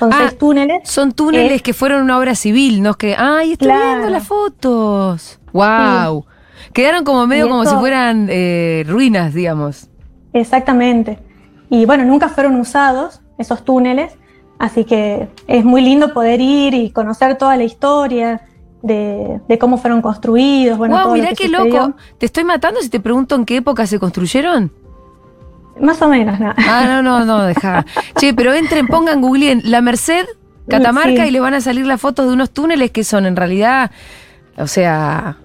Son 0.00 0.12
Ah, 0.12 0.16
seis 0.26 0.38
túneles. 0.38 0.88
Son 0.88 1.12
túneles 1.12 1.62
que 1.62 1.72
fueron 1.74 2.02
una 2.02 2.18
obra 2.18 2.34
civil, 2.34 2.82
¿no? 2.82 2.94
Que, 2.94 3.14
ay, 3.16 3.52
estoy 3.52 3.68
Claro. 3.68 3.86
viendo 3.98 4.10
las 4.10 4.26
fotos. 4.26 5.38
Wow. 5.52 6.24
Quedaron 6.72 7.04
como 7.04 7.26
medio 7.26 7.48
como 7.48 7.64
si 7.66 7.74
fueran 7.76 8.26
eh, 8.30 8.84
ruinas, 8.88 9.34
digamos. 9.34 9.88
Exactamente. 10.32 11.18
Y 11.68 11.84
bueno, 11.84 12.04
nunca 12.04 12.28
fueron 12.28 12.58
usados 12.58 13.20
esos 13.38 13.64
túneles, 13.64 14.12
así 14.58 14.84
que 14.84 15.28
es 15.46 15.64
muy 15.64 15.82
lindo 15.82 16.12
poder 16.12 16.40
ir 16.40 16.74
y 16.74 16.90
conocer 16.90 17.36
toda 17.36 17.56
la 17.56 17.64
historia 17.64 18.42
de, 18.82 19.40
de 19.48 19.58
cómo 19.58 19.76
fueron 19.78 20.00
construidos. 20.02 20.78
Bueno, 20.78 20.94
wow, 20.96 21.02
todo 21.04 21.16
lo 21.16 21.20
mirá 21.22 21.30
que 21.34 21.36
qué 21.44 21.48
sucedió. 21.48 21.74
loco. 21.88 21.94
Te 22.18 22.26
estoy 22.26 22.44
matando 22.44 22.80
si 22.80 22.88
te 22.88 23.00
pregunto 23.00 23.34
en 23.34 23.44
qué 23.44 23.56
época 23.56 23.86
se 23.86 23.98
construyeron. 23.98 24.72
Más 25.78 26.00
o 26.02 26.08
menos, 26.08 26.38
¿no? 26.40 26.52
Ah, 26.56 26.84
no, 26.86 27.02
no, 27.02 27.24
no, 27.24 27.42
deja. 27.44 27.84
che, 28.18 28.34
pero 28.34 28.52
entren, 28.54 28.86
pongan, 28.86 29.20
googleen 29.20 29.62
La 29.64 29.80
Merced, 29.80 30.26
Catamarca 30.68 31.22
Sí. 31.22 31.28
y 31.28 31.30
le 31.30 31.40
van 31.40 31.54
a 31.54 31.60
salir 31.60 31.86
las 31.86 32.00
fotos 32.00 32.26
de 32.26 32.32
unos 32.32 32.50
túneles 32.50 32.90
que 32.90 33.02
son 33.04 33.26
en 33.26 33.34
realidad, 33.36 33.90
o 34.56 34.66
sea, 34.66 35.36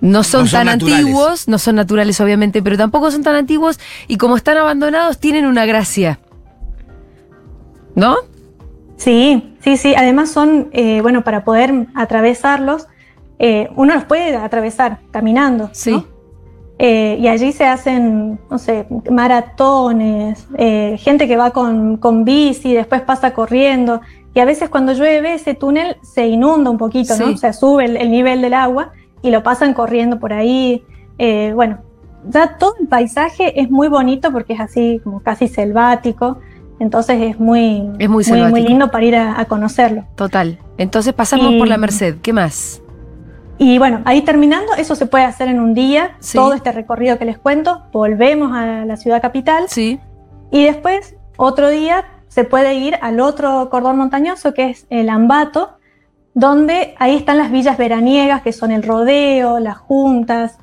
no 0.00 0.22
son, 0.22 0.42
No 0.42 0.46
son 0.46 0.50
tan 0.50 0.66
naturales. 0.66 1.00
antiguos, 1.00 1.48
no 1.48 1.58
son 1.58 1.76
naturales 1.76 2.20
obviamente, 2.20 2.62
pero 2.62 2.76
tampoco 2.76 3.10
son 3.10 3.22
tan 3.22 3.34
antiguos 3.34 3.80
y 4.08 4.16
como 4.18 4.36
están 4.36 4.56
abandonados 4.58 5.18
tienen 5.18 5.46
una 5.46 5.64
gracia. 5.66 6.18
¿No? 7.94 8.16
Sí, 8.96 9.56
sí, 9.60 9.76
sí. 9.76 9.94
Además 9.96 10.30
son, 10.30 10.68
eh, 10.72 11.00
bueno, 11.02 11.24
para 11.24 11.44
poder 11.44 11.86
atravesarlos, 11.94 12.86
eh, 13.38 13.68
uno 13.76 13.94
los 13.94 14.04
puede 14.04 14.36
atravesar 14.36 14.98
caminando. 15.10 15.70
Sí. 15.72 15.90
¿no? 15.92 16.06
Eh, 16.78 17.16
y 17.20 17.28
allí 17.28 17.52
se 17.52 17.64
hacen, 17.64 18.38
no 18.50 18.58
sé, 18.58 18.86
maratones, 19.10 20.46
eh, 20.58 20.96
gente 20.98 21.26
que 21.26 21.36
va 21.36 21.50
con, 21.50 21.96
con 21.96 22.24
bici, 22.24 22.74
después 22.74 23.02
pasa 23.02 23.32
corriendo. 23.32 24.00
Y 24.34 24.40
a 24.40 24.44
veces 24.44 24.68
cuando 24.68 24.92
llueve 24.92 25.34
ese 25.34 25.54
túnel 25.54 25.96
se 26.02 26.26
inunda 26.26 26.70
un 26.70 26.76
poquito, 26.78 27.16
¿no? 27.16 27.30
O 27.32 27.36
sea, 27.36 27.52
sube 27.52 27.86
el, 27.86 27.96
el 27.96 28.10
nivel 28.10 28.42
del 28.42 28.52
agua 28.54 28.92
y 29.22 29.30
lo 29.30 29.42
pasan 29.42 29.72
corriendo 29.72 30.18
por 30.20 30.32
ahí. 30.34 30.84
Eh, 31.18 31.52
bueno, 31.54 31.78
ya 32.28 32.58
todo 32.58 32.74
el 32.80 32.86
paisaje 32.88 33.58
es 33.60 33.70
muy 33.70 33.88
bonito 33.88 34.30
porque 34.32 34.52
es 34.52 34.60
así 34.60 35.00
como 35.02 35.20
casi 35.20 35.48
selvático. 35.48 36.38
Entonces 36.78 37.22
es 37.22 37.40
muy, 37.40 37.88
Es 37.98 38.10
muy 38.10 38.22
lindo 38.60 38.90
para 38.90 39.04
ir 39.06 39.16
a, 39.16 39.40
a 39.40 39.46
conocerlo. 39.46 40.04
Total. 40.14 40.58
Entonces 40.76 41.14
pasamos 41.14 41.52
Y- 41.54 41.58
por 41.58 41.68
la 41.68 41.78
Merced. 41.78 42.16
¿Qué 42.20 42.34
más? 42.34 42.82
Y 43.58 43.78
bueno, 43.78 44.02
ahí 44.04 44.22
terminando, 44.22 44.74
eso 44.76 44.94
se 44.94 45.06
puede 45.06 45.24
hacer 45.24 45.48
en 45.48 45.60
un 45.60 45.72
día, 45.72 46.16
Sí. 46.20 46.36
todo 46.36 46.52
este 46.54 46.72
recorrido 46.72 47.18
que 47.18 47.24
les 47.24 47.38
cuento, 47.38 47.84
volvemos 47.92 48.52
a 48.54 48.84
la 48.84 48.96
ciudad 48.96 49.22
capital 49.22 49.64
Sí. 49.68 49.98
y 50.50 50.64
después 50.64 51.16
otro 51.38 51.68
día 51.70 52.04
se 52.28 52.44
puede 52.44 52.74
ir 52.74 52.96
al 53.00 53.18
otro 53.20 53.68
cordón 53.70 53.96
montañoso 53.96 54.52
que 54.52 54.70
es 54.70 54.86
el 54.90 55.08
Ambato, 55.08 55.78
donde 56.34 56.94
ahí 56.98 57.16
están 57.16 57.38
las 57.38 57.50
villas 57.50 57.78
veraniegas 57.78 58.42
que 58.42 58.52
son 58.52 58.70
el 58.70 58.82
rodeo, 58.82 59.58
las 59.58 59.78
juntas. 59.78 60.58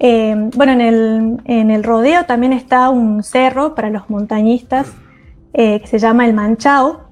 Eh, 0.00 0.34
bueno, 0.56 0.72
en 0.72 0.80
el, 0.80 1.36
en 1.44 1.70
el 1.70 1.84
rodeo 1.84 2.24
también 2.24 2.54
está 2.54 2.88
un 2.88 3.22
cerro 3.22 3.74
para 3.74 3.90
los 3.90 4.08
montañistas 4.08 4.90
eh, 5.52 5.80
que 5.80 5.86
se 5.86 5.98
llama 5.98 6.24
el 6.24 6.32
Manchao. 6.32 7.10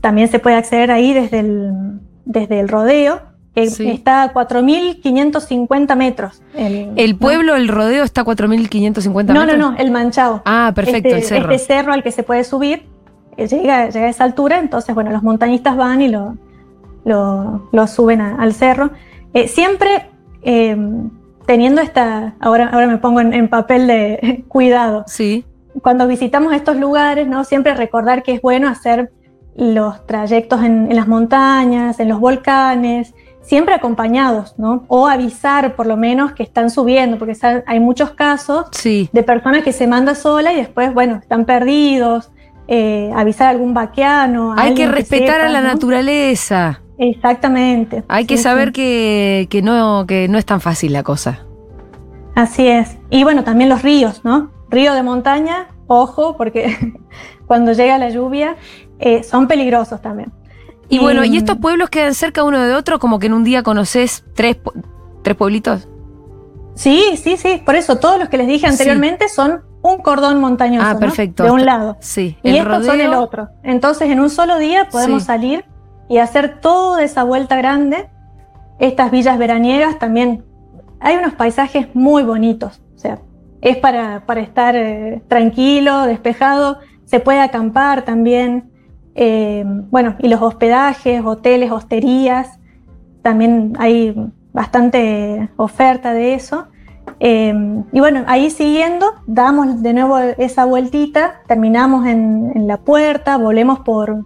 También 0.00 0.26
se 0.26 0.40
puede 0.40 0.56
acceder 0.56 0.90
ahí 0.90 1.12
desde 1.12 1.38
el, 1.40 2.00
desde 2.24 2.58
el 2.58 2.68
rodeo, 2.68 3.20
que 3.56 3.70
Sí. 3.70 3.88
está 3.88 4.22
a 4.24 4.32
4.550 4.34 5.96
metros. 5.96 6.42
El, 6.54 6.92
El 6.96 7.12
¿no? 7.12 7.18
pueblo, 7.18 7.56
el 7.56 7.68
rodeo 7.68 8.04
está 8.04 8.20
a 8.20 8.24
4.550 8.24 9.32
No, 9.32 9.40
metros. 9.40 9.58
no, 9.58 9.70
no, 9.72 9.76
el 9.78 9.90
Manchao. 9.90 10.42
Ah, 10.44 10.72
perfecto, 10.74 11.08
este, 11.08 11.18
el 11.18 11.24
cerro. 11.24 11.52
Este 11.52 11.66
cerro 11.74 11.92
al 11.92 12.02
que 12.02 12.10
se 12.10 12.22
puede 12.22 12.44
subir, 12.44 12.84
eh, 13.36 13.46
llega, 13.48 13.88
llega 13.88 14.06
a 14.06 14.10
esa 14.10 14.24
altura, 14.24 14.58
entonces, 14.58 14.94
bueno, 14.94 15.10
los 15.10 15.22
montañistas 15.22 15.76
van 15.76 16.02
y 16.02 16.08
lo, 16.08 16.36
lo, 17.04 17.68
lo 17.72 17.86
suben 17.86 18.20
a- 18.20 18.36
al 18.36 18.52
cerro. 18.52 18.90
Eh, 19.32 19.48
siempre 19.48 20.06
eh, 20.42 20.76
teniendo 21.46 21.80
esta, 21.80 22.34
ahora, 22.40 22.68
ahora 22.72 22.86
me 22.86 22.98
pongo 22.98 23.20
en, 23.20 23.32
en 23.32 23.48
papel 23.48 23.86
de 23.86 24.44
cuidado, 24.48 25.04
Sí. 25.06 25.44
cuando 25.82 26.06
visitamos 26.06 26.52
estos 26.54 26.76
lugares, 26.76 27.26
¿no? 27.26 27.44
Siempre 27.44 27.74
recordar 27.74 28.22
que 28.22 28.32
es 28.32 28.42
bueno 28.42 28.68
hacer 28.68 29.10
los 29.56 30.06
trayectos 30.06 30.62
en, 30.62 30.90
en 30.90 30.96
las 30.96 31.08
montañas, 31.08 31.98
en 32.00 32.08
los 32.10 32.20
volcanes, 32.20 33.14
siempre 33.46 33.74
acompañados, 33.74 34.54
¿no? 34.58 34.84
O 34.88 35.06
avisar 35.06 35.76
por 35.76 35.86
lo 35.86 35.96
menos 35.96 36.32
que 36.32 36.42
están 36.42 36.68
subiendo, 36.70 37.16
porque 37.18 37.34
hay 37.66 37.80
muchos 37.80 38.10
casos 38.10 38.66
Sí. 38.72 39.08
de 39.12 39.22
personas 39.22 39.62
que 39.62 39.72
se 39.72 39.86
mandan 39.86 40.16
sola 40.16 40.52
y 40.52 40.56
después, 40.56 40.92
bueno, 40.92 41.16
están 41.16 41.44
perdidos, 41.44 42.30
eh, 42.68 43.10
avisar 43.14 43.46
a 43.46 43.50
algún 43.50 43.72
vaqueano. 43.72 44.52
a 44.52 44.62
Hay 44.62 44.74
que 44.74 44.88
respetar 44.88 45.40
a 45.40 45.44
sepa, 45.46 45.52
la 45.52 45.60
¿no? 45.60 45.68
naturaleza. 45.68 46.80
Exactamente. 46.98 48.02
Hay 48.08 48.26
que 48.26 48.36
saber 48.36 48.68
sí. 48.68 48.72
que, 48.74 49.46
que 49.50 49.62
no, 49.62 50.04
que 50.06 50.28
no 50.28 50.38
es 50.38 50.44
tan 50.44 50.60
fácil 50.60 50.92
la 50.92 51.02
cosa. 51.02 51.40
Así 52.34 52.66
es. 52.66 52.96
Y 53.10 53.22
bueno, 53.24 53.44
también 53.44 53.70
los 53.70 53.82
ríos, 53.82 54.24
¿no? 54.24 54.50
Río 54.70 54.92
de 54.94 55.02
montaña, 55.02 55.68
ojo, 55.86 56.36
porque 56.36 56.76
cuando 57.46 57.72
llega 57.72 57.96
la 57.98 58.10
lluvia 58.10 58.56
eh, 58.98 59.22
son 59.22 59.46
peligrosos 59.46 60.02
también. 60.02 60.32
Y 60.88 60.98
bueno, 60.98 61.24
¿y 61.24 61.36
estos 61.36 61.58
pueblos 61.58 61.90
quedan 61.90 62.14
cerca 62.14 62.44
uno 62.44 62.60
de 62.60 62.74
otro? 62.74 62.98
Como 62.98 63.18
que 63.18 63.26
en 63.26 63.34
un 63.34 63.44
día 63.44 63.62
conoces 63.62 64.24
tres, 64.34 64.58
tres 65.22 65.36
pueblitos. 65.36 65.88
Sí, 66.74 67.16
sí, 67.16 67.36
sí. 67.36 67.62
Por 67.64 67.74
eso 67.74 67.96
todos 67.96 68.18
los 68.18 68.28
que 68.28 68.36
les 68.36 68.46
dije 68.46 68.66
Sí. 68.66 68.72
anteriormente 68.72 69.28
son 69.28 69.62
un 69.82 69.98
cordón 69.98 70.40
montañoso. 70.40 70.86
Ah, 70.86 70.94
¿no? 70.94 71.00
perfecto. 71.00 71.42
De 71.44 71.50
un 71.50 71.64
lado. 71.64 71.96
Sí. 72.00 72.36
Y 72.42 72.50
el 72.50 72.56
estos 72.58 72.86
son 72.86 73.00
el 73.00 73.14
otro. 73.14 73.48
Entonces, 73.62 74.10
en 74.10 74.20
un 74.20 74.30
solo 74.30 74.58
día 74.58 74.88
podemos 74.90 75.22
Sí. 75.22 75.26
salir 75.26 75.64
y 76.08 76.18
hacer 76.18 76.60
toda 76.60 77.02
esa 77.02 77.24
vuelta 77.24 77.56
grande. 77.56 78.08
Estas 78.78 79.10
villas 79.10 79.38
veraniegas 79.38 79.98
también. 79.98 80.44
Hay 81.00 81.16
unos 81.16 81.34
paisajes 81.34 81.88
muy 81.94 82.22
bonitos. 82.22 82.80
O 82.94 82.98
sea, 82.98 83.18
es 83.62 83.76
para, 83.78 84.24
para 84.26 84.40
estar 84.40 84.76
eh, 84.76 85.22
tranquilo, 85.28 86.02
despejado. 86.02 86.78
Se 87.06 87.20
puede 87.20 87.40
acampar 87.40 88.02
también. 88.02 88.70
Eh, 89.16 89.64
bueno, 89.90 90.14
y 90.18 90.28
los 90.28 90.40
hospedajes, 90.42 91.22
hoteles, 91.24 91.72
hosterías. 91.72 92.60
También 93.22 93.72
hay 93.78 94.14
bastante 94.52 95.48
oferta 95.56 96.12
de 96.12 96.34
eso. 96.34 96.66
Eh, 97.18 97.82
y 97.92 97.98
bueno, 97.98 98.24
ahí 98.26 98.50
siguiendo, 98.50 99.06
damos 99.26 99.82
de 99.82 99.94
nuevo 99.94 100.18
esa 100.18 100.66
vueltita, 100.66 101.40
terminamos 101.46 102.06
en, 102.06 102.52
en 102.54 102.66
la 102.66 102.76
puerta, 102.78 103.38
volvemos 103.38 103.80
por 103.80 104.24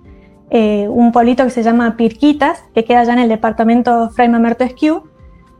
eh, 0.51 0.89
un 0.89 1.13
pueblito 1.13 1.45
que 1.45 1.51
se 1.51 1.63
llama 1.63 1.97
Pirquitas, 1.97 2.65
que 2.75 2.85
queda 2.85 3.01
allá 3.01 3.13
en 3.13 3.21
el 3.21 3.29
departamento 3.29 4.11
Fray 4.11 4.29
Mamerto 4.29 4.65
Esquiu. 4.65 5.05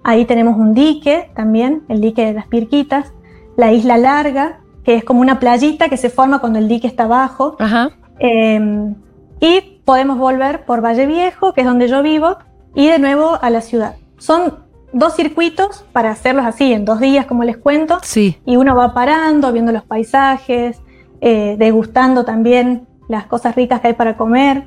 Ahí 0.03 0.25
tenemos 0.25 0.57
un 0.57 0.75
dique 0.75 1.31
también, 1.37 1.83
el 1.89 2.01
dique 2.01 2.27
de 2.27 2.33
las 2.33 2.49
Pirquitas, 2.49 3.13
la 3.57 3.73
isla 3.73 3.97
larga, 3.97 4.61
que 4.83 4.97
es 4.97 5.05
como 5.05 5.21
una 5.21 5.39
playita 5.39 5.89
que 5.89 5.97
se 5.97 6.11
forma 6.11 6.41
cuando 6.41 6.59
el 6.59 6.67
dique 6.67 6.89
está 6.89 7.05
abajo. 7.05 7.55
Ajá. 7.61 7.91
Eh, 8.19 8.95
y 9.41 9.81
podemos 9.85 10.19
volver 10.19 10.65
por 10.65 10.85
Valle 10.85 11.07
Viejo, 11.07 11.53
que 11.55 11.63
es 11.63 11.67
donde 11.67 11.89
yo 11.89 12.03
vivo, 12.03 12.37
y 12.75 12.87
de 12.89 12.99
nuevo 12.99 13.39
a 13.41 13.51
la 13.51 13.61
ciudad. 13.61 13.97
Son 14.19 14.61
dos 14.93 15.15
circuitos 15.17 15.85
para 15.93 16.11
hacerlos 16.11 16.45
así 16.45 16.73
en 16.73 16.85
dos 16.85 17.01
días, 17.01 17.27
como 17.27 17.45
les 17.45 17.57
cuento, 17.57 17.99
Sí. 18.03 18.39
y 18.45 18.57
uno 18.57 18.75
va 18.77 18.93
parando, 18.95 19.53
viendo 19.53 19.73
los 19.73 19.85
paisajes, 19.85 20.81
eh, 21.21 21.57
degustando 21.59 22.25
también 22.25 22.87
las 23.09 23.27
cosas 23.27 23.55
ricas 23.57 23.81
que 23.81 23.89
hay 23.89 23.95
para 23.95 24.17
comer. 24.17 24.65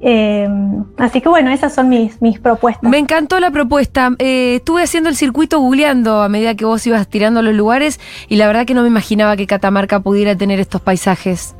Eh, 0.00 0.48
así 0.96 1.20
que 1.20 1.28
bueno, 1.28 1.50
esas 1.50 1.74
son 1.74 1.88
mis, 1.88 2.22
mis 2.22 2.38
propuestas. 2.38 2.88
Me 2.88 2.98
encantó 2.98 3.40
la 3.40 3.50
propuesta. 3.50 4.12
Eh, 4.18 4.56
estuve 4.56 4.82
haciendo 4.84 5.08
el 5.08 5.16
circuito 5.16 5.58
googleando 5.58 6.22
a 6.22 6.28
medida 6.28 6.54
que 6.54 6.64
vos 6.64 6.86
ibas 6.86 7.08
tirando 7.08 7.42
los 7.42 7.52
lugares 7.54 7.98
y 8.28 8.36
la 8.36 8.46
verdad 8.46 8.64
que 8.64 8.74
no 8.74 8.82
me 8.82 8.88
imaginaba 8.88 9.36
que 9.36 9.46
Catamarca 9.48 9.98
pudiera 10.00 10.36
tener 10.36 10.60
estos 10.60 10.80
paisajes. 10.80 11.56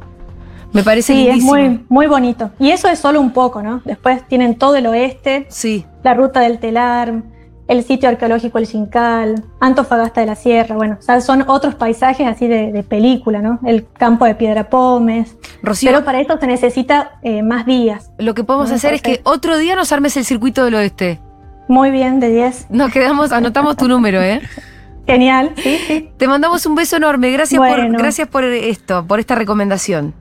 Me 0.72 0.82
parece 0.82 1.12
Sí, 1.14 1.28
es 1.28 1.42
muy, 1.42 1.84
muy 1.88 2.06
bonito. 2.06 2.50
Y 2.58 2.70
eso 2.70 2.88
es 2.88 2.98
solo 2.98 3.20
un 3.20 3.32
poco, 3.32 3.62
¿no? 3.62 3.80
Después 3.84 4.26
tienen 4.28 4.56
todo 4.56 4.76
el 4.76 4.86
oeste, 4.86 5.46
Sí. 5.48 5.86
la 6.02 6.14
ruta 6.14 6.40
del 6.40 6.58
Telar, 6.58 7.22
el 7.68 7.84
sitio 7.84 8.08
arqueológico 8.08 8.58
El 8.58 8.66
Chincal, 8.66 9.44
Antofagasta 9.60 10.20
de 10.22 10.26
la 10.26 10.34
Sierra, 10.34 10.74
bueno, 10.76 10.96
o 10.98 11.02
sea, 11.02 11.20
son 11.20 11.44
otros 11.48 11.74
paisajes 11.74 12.26
así 12.26 12.46
de, 12.48 12.72
de 12.72 12.82
película, 12.82 13.40
¿no? 13.40 13.60
El 13.64 13.86
campo 13.92 14.24
de 14.24 14.34
Piedra 14.34 14.68
Pómez. 14.70 15.36
Rocío, 15.62 15.90
Pero 15.90 16.04
para 16.04 16.20
esto 16.20 16.38
se 16.38 16.46
necesita 16.46 17.18
eh, 17.22 17.42
más 17.42 17.66
días. 17.66 18.10
lo 18.18 18.34
que 18.34 18.44
podemos 18.44 18.70
hacer 18.70 18.94
es 18.94 19.02
que 19.02 19.20
otro 19.24 19.58
día 19.58 19.74
nos 19.76 19.90
armes 19.92 20.16
el 20.16 20.24
circuito 20.24 20.64
del 20.64 20.74
oeste. 20.76 21.20
Muy 21.68 21.90
bien, 21.90 22.20
de 22.20 22.30
10. 22.30 22.68
Nos 22.70 22.90
quedamos, 22.92 23.32
anotamos 23.32 23.76
tu 23.76 23.88
número, 23.88 24.22
¿eh? 24.22 24.40
Genial, 25.06 25.52
sí, 25.56 25.78
sí. 25.86 26.10
Te 26.16 26.26
mandamos 26.28 26.64
un 26.66 26.74
beso 26.74 26.96
enorme. 26.96 27.30
Gracias, 27.30 27.58
por, 27.58 27.90
gracias 27.92 28.28
por 28.28 28.44
esto, 28.44 29.06
por 29.06 29.18
esta 29.20 29.34
recomendación. 29.34 30.14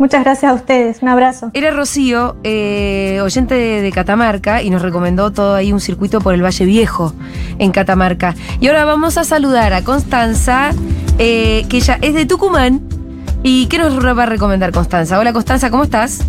Muchas 0.00 0.24
gracias 0.24 0.50
a 0.50 0.54
ustedes. 0.54 1.02
Un 1.02 1.08
abrazo. 1.08 1.50
Era 1.52 1.72
Rocío, 1.72 2.34
eh, 2.42 3.20
oyente 3.22 3.54
de, 3.54 3.82
de 3.82 3.92
Catamarca, 3.92 4.62
y 4.62 4.70
nos 4.70 4.80
recomendó 4.80 5.30
todo 5.30 5.54
ahí 5.54 5.74
un 5.74 5.80
circuito 5.80 6.22
por 6.22 6.32
el 6.32 6.42
Valle 6.42 6.64
Viejo 6.64 7.12
en 7.58 7.70
Catamarca. 7.70 8.34
Y 8.60 8.68
ahora 8.68 8.86
vamos 8.86 9.18
a 9.18 9.24
saludar 9.24 9.74
a 9.74 9.84
Constanza, 9.84 10.70
eh, 11.18 11.66
que 11.68 11.76
ella 11.76 11.98
es 12.00 12.14
de 12.14 12.24
Tucumán. 12.24 12.80
¿Y 13.42 13.66
qué 13.66 13.76
nos 13.76 14.02
va 14.02 14.22
a 14.22 14.26
recomendar 14.26 14.72
Constanza? 14.72 15.18
Hola 15.18 15.34
Constanza, 15.34 15.70
¿cómo 15.70 15.82
estás? 15.82 16.20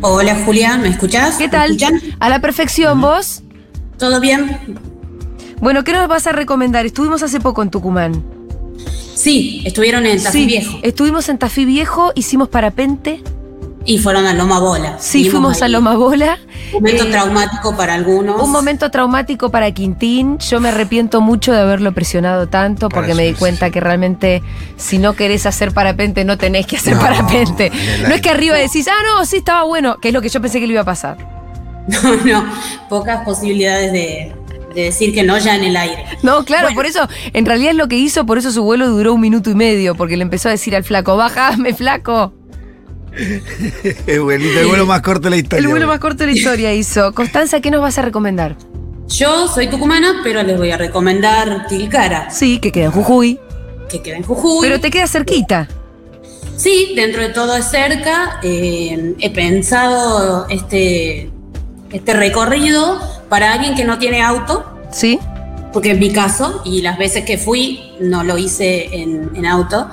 Hola 0.00 0.34
Julián, 0.44 0.82
¿me 0.82 0.88
escuchás? 0.88 1.36
¿Qué 1.36 1.44
¿Me 1.44 1.50
tal? 1.50 1.76
A 2.18 2.28
la 2.28 2.40
perfección, 2.40 3.00
vos. 3.00 3.44
¿Todo 3.98 4.18
bien? 4.18 4.80
Bueno, 5.60 5.84
¿qué 5.84 5.92
nos 5.92 6.08
vas 6.08 6.26
a 6.26 6.32
recomendar? 6.32 6.86
Estuvimos 6.86 7.22
hace 7.22 7.38
poco 7.38 7.62
en 7.62 7.70
Tucumán. 7.70 8.41
Sí, 9.14 9.62
estuvieron 9.64 10.06
en 10.06 10.22
Tafí 10.22 10.38
Sí, 10.40 10.46
Viejo 10.46 10.78
Estuvimos 10.82 11.28
en 11.28 11.38
Tafí 11.38 11.64
Viejo, 11.64 12.12
hicimos 12.14 12.48
parapente. 12.48 13.22
y 13.84 13.98
fueron 13.98 14.26
a 14.26 14.32
Loma 14.32 14.58
Bola. 14.60 14.96
Sí, 15.00 15.18
Vimos 15.18 15.30
fuimos 15.32 15.62
a 15.62 15.68
Loma 15.68 15.94
Bola. 15.96 16.38
Un 16.72 16.80
momento 16.82 17.04
Eh, 17.04 17.10
traumático 17.10 17.76
para 17.76 17.94
algunos. 17.94 18.40
Un 18.40 18.50
momento 18.52 18.90
traumático 18.90 19.50
para 19.50 19.70
Quintín. 19.72 20.38
Yo 20.38 20.60
me 20.60 20.68
arrepiento 20.70 21.20
mucho 21.20 21.52
de 21.52 21.58
haberlo 21.60 21.92
presionado 21.92 22.48
tanto 22.48 22.88
porque 22.88 23.14
me 23.14 23.24
di 23.24 23.32
cuenta 23.34 23.70
que 23.70 23.80
realmente 23.80 24.40
si 24.76 24.98
no 24.98 25.14
querés 25.14 25.46
hacer 25.46 25.72
parapente 25.72 26.24
no 26.24 26.38
tenés 26.38 26.66
que 26.66 26.76
hacer 26.76 26.94
No, 26.94 27.00
parapente. 27.02 27.70
No 28.08 28.14
es 28.14 28.20
que 28.20 28.30
arriba 28.30 28.56
decís, 28.56 28.86
ah, 28.88 29.02
no, 29.18 29.26
sí 29.26 29.38
estaba 29.38 29.64
bueno, 29.64 29.98
que 30.00 30.08
es 30.08 30.14
lo 30.14 30.22
que 30.22 30.28
yo 30.28 30.40
pensé 30.40 30.60
que 30.60 30.66
le 30.66 30.72
iba 30.74 30.82
a 30.82 30.86
pasar. 30.86 31.18
No, 31.88 32.14
no, 32.24 32.44
pocas 32.88 33.24
posibilidades 33.24 33.90
de, 33.92 34.32
de 34.74 34.82
decir 34.84 35.12
que 35.14 35.22
no 35.22 35.38
ya 35.38 35.56
en 35.56 35.64
el 35.64 35.76
aire. 35.76 36.04
No, 36.22 36.44
claro, 36.44 36.68
por 36.74 36.86
eso, 36.86 37.08
en 37.32 37.44
realidad 37.46 37.70
es 37.72 37.76
lo 37.76 37.88
que 37.88 37.96
hizo, 37.96 38.26
por 38.26 38.38
eso 38.38 38.50
su 38.52 38.62
vuelo 38.62 38.88
duró 38.88 39.14
un 39.14 39.20
minuto 39.20 39.50
y 39.50 39.54
medio, 39.54 39.94
porque 39.94 40.16
le 40.16 40.22
empezó 40.22 40.48
a 40.48 40.52
decir 40.52 40.74
al 40.76 40.84
flaco, 40.84 41.16
bájame, 41.16 41.74
flaco. 41.74 42.32
Es 44.06 44.20
buenito, 44.20 44.58
el 44.60 44.66
vuelo 44.68 44.86
más 44.86 45.02
corto 45.02 45.24
de 45.24 45.30
la 45.30 45.36
historia. 45.36 45.60
El 45.64 45.68
vuelo 45.68 45.86
más 45.86 45.98
corto 45.98 46.18
de 46.24 46.26
la 46.32 46.32
historia 46.32 46.72
hizo. 46.72 47.12
Constanza, 47.12 47.60
¿qué 47.60 47.70
nos 47.70 47.82
vas 47.82 47.98
a 47.98 48.02
recomendar? 48.02 48.56
Yo 49.08 49.48
soy 49.48 49.68
tucumana, 49.68 50.20
pero 50.22 50.42
les 50.42 50.56
voy 50.56 50.70
a 50.70 50.78
recomendar 50.78 51.66
Tilcara, 51.68 52.30
Sí, 52.30 52.58
que 52.58 52.72
queda 52.72 52.86
en 52.86 52.92
Jujuy, 52.92 53.38
que 53.90 54.00
queda 54.00 54.16
en 54.16 54.22
Jujuy. 54.22 54.60
pero 54.66 54.80
te 54.80 54.90
queda 54.90 55.06
cerquita. 55.06 55.68
Sí, 56.56 56.92
dentro 56.96 57.20
de 57.20 57.28
todo 57.30 57.54
es 57.56 57.66
cerca. 57.70 58.38
eh, 58.42 59.14
he 59.18 59.30
pensado 59.30 60.46
este, 60.48 61.30
este 61.92 62.12
recorrido 62.14 62.98
para 63.28 63.52
alguien 63.52 63.74
que 63.74 63.84
no 63.84 63.98
tiene 63.98 64.22
auto, 64.22 64.64
¿Sí? 64.90 65.18
porque 65.72 65.92
en 65.92 65.98
mi 66.00 66.10
caso, 66.10 66.60
y 66.64 66.82
las 66.82 66.98
veces 66.98 67.24
que 67.24 67.38
fui, 67.38 67.92
no 68.00 68.22
lo 68.24 68.36
hice 68.38 68.94
en, 68.94 69.30
en 69.34 69.46
auto. 69.46 69.86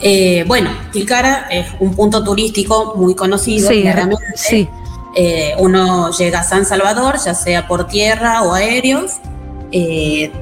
Eh, 0.00 0.44
bueno, 0.48 0.70
Tilcara 0.90 1.46
es 1.50 1.66
un 1.80 1.94
punto 1.94 2.24
turístico 2.24 2.94
muy 2.96 3.14
conocido, 3.14 3.68
Sí, 3.68 3.82
claramente. 3.82 4.24
sí. 4.34 4.68
Eh, 5.14 5.52
uno 5.58 6.10
llega 6.10 6.40
a 6.40 6.42
San 6.42 6.64
Salvador, 6.64 7.16
ya 7.22 7.34
sea 7.34 7.68
por 7.68 7.86
tierra 7.86 8.42
o 8.42 8.54
aéreos. 8.54 9.12
Eh, 9.70 10.32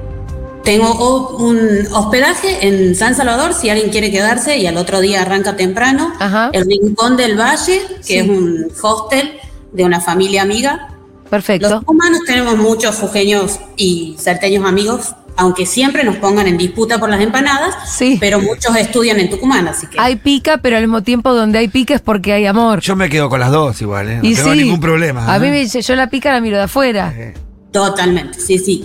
tengo 0.63 1.37
un 1.39 1.59
hospedaje 1.93 2.67
en 2.69 2.95
San 2.95 3.15
Salvador 3.17 3.55
si 3.55 3.71
alguien 3.71 3.91
quiere 3.91 4.11
quedarse 4.13 4.59
y 4.59 4.67
al 4.67 4.77
otro 4.77 5.01
día 5.01 5.23
arranca 5.23 5.57
temprano. 5.57 6.13
Ajá. 6.21 6.51
El 6.53 6.67
Rincón 6.67 7.17
del 7.17 7.37
Valle, 7.39 7.81
que 7.99 8.03
Sí. 8.05 8.17
es 8.19 8.29
un 8.29 8.69
hostel 8.81 9.40
de 9.73 9.85
una 9.85 10.01
familia 10.01 10.43
amiga. 10.43 10.89
Los 11.23 11.31
Perfecto. 11.31 11.83
humanos 11.87 12.21
tenemos 12.27 12.57
muchos 12.57 12.97
jujeños 12.97 13.61
y 13.77 14.17
salteños 14.19 14.65
amigos, 14.67 15.15
aunque 15.37 15.65
siempre 15.65 16.03
nos 16.03 16.17
pongan 16.17 16.49
en 16.49 16.59
disputa 16.59 16.99
por 16.99 17.09
las 17.09 17.21
empanadas, 17.21 17.75
Sí. 17.89 18.17
pero 18.21 18.41
muchos 18.41 18.75
estudian 18.77 19.21
en 19.21 19.31
Tucumán, 19.31 19.69
así 19.69 19.87
que 19.87 19.99
Hay 20.01 20.17
pica, 20.17 20.59
pero 20.59 20.77
al 20.77 20.83
mismo 20.83 21.03
tiempo 21.03 21.33
donde 21.33 21.59
hay 21.61 21.69
pica 21.69 21.95
es 21.95 22.01
porque 22.01 22.33
hay 22.33 22.47
amor. 22.47 22.81
Yo 22.81 22.97
me 22.97 23.09
quedo 23.09 23.29
con 23.31 23.39
las 23.41 23.53
dos 23.53 23.81
igual, 23.81 24.09
¿eh? 24.11 24.17
No 24.23 24.29
y 24.29 24.35
tengo 24.35 24.53
sí, 24.53 24.59
ningún 24.59 24.81
problema. 24.81 25.33
A 25.33 25.37
¿eh? 25.37 25.41
mí 25.41 25.51
me 25.51 25.61
dice, 25.61 25.83
yo 25.83 25.95
la 25.95 26.11
pica 26.11 26.33
la 26.33 26.41
miro 26.41 26.57
de 26.57 26.65
afuera. 26.65 27.15
Eh, 27.17 27.35
totalmente, 27.71 28.41
sí, 28.41 28.59
sí. 28.59 28.85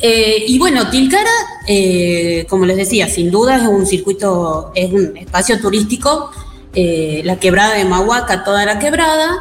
Eh, 0.00 0.44
y 0.46 0.58
bueno, 0.58 0.88
Tilcara, 0.90 1.28
eh, 1.66 2.46
como 2.48 2.64
les 2.66 2.76
decía, 2.76 3.08
sin 3.08 3.30
duda 3.30 3.56
es 3.56 3.62
un 3.64 3.84
circuito, 3.84 4.70
es 4.74 4.90
un 4.92 5.16
espacio 5.16 5.60
turístico, 5.60 6.30
eh, 6.72 7.20
la 7.24 7.36
quebrada 7.36 7.74
de 7.74 7.84
Mahuaca, 7.84 8.44
toda 8.44 8.64
la 8.64 8.78
quebrada, 8.78 9.40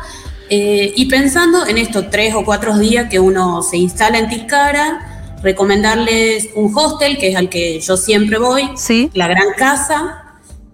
eh, 0.50 0.94
y 0.96 1.06
pensando 1.06 1.66
en 1.68 1.78
estos 1.78 2.10
tres 2.10 2.34
o 2.36 2.44
cuatro 2.44 2.78
días 2.78 3.10
que 3.10 3.20
uno 3.20 3.62
se 3.62 3.78
instala 3.78 4.18
en 4.18 4.30
Tilcara, 4.30 5.38
recomendarles 5.44 6.50
un 6.56 6.72
hostel, 6.76 7.18
que 7.18 7.30
es 7.30 7.36
al 7.36 7.50
que 7.50 7.80
yo 7.80 7.98
siempre 7.98 8.38
voy, 8.38 8.70
Sí. 8.76 9.10
la 9.14 9.28
Gran 9.28 9.54
Casa, 9.58 10.26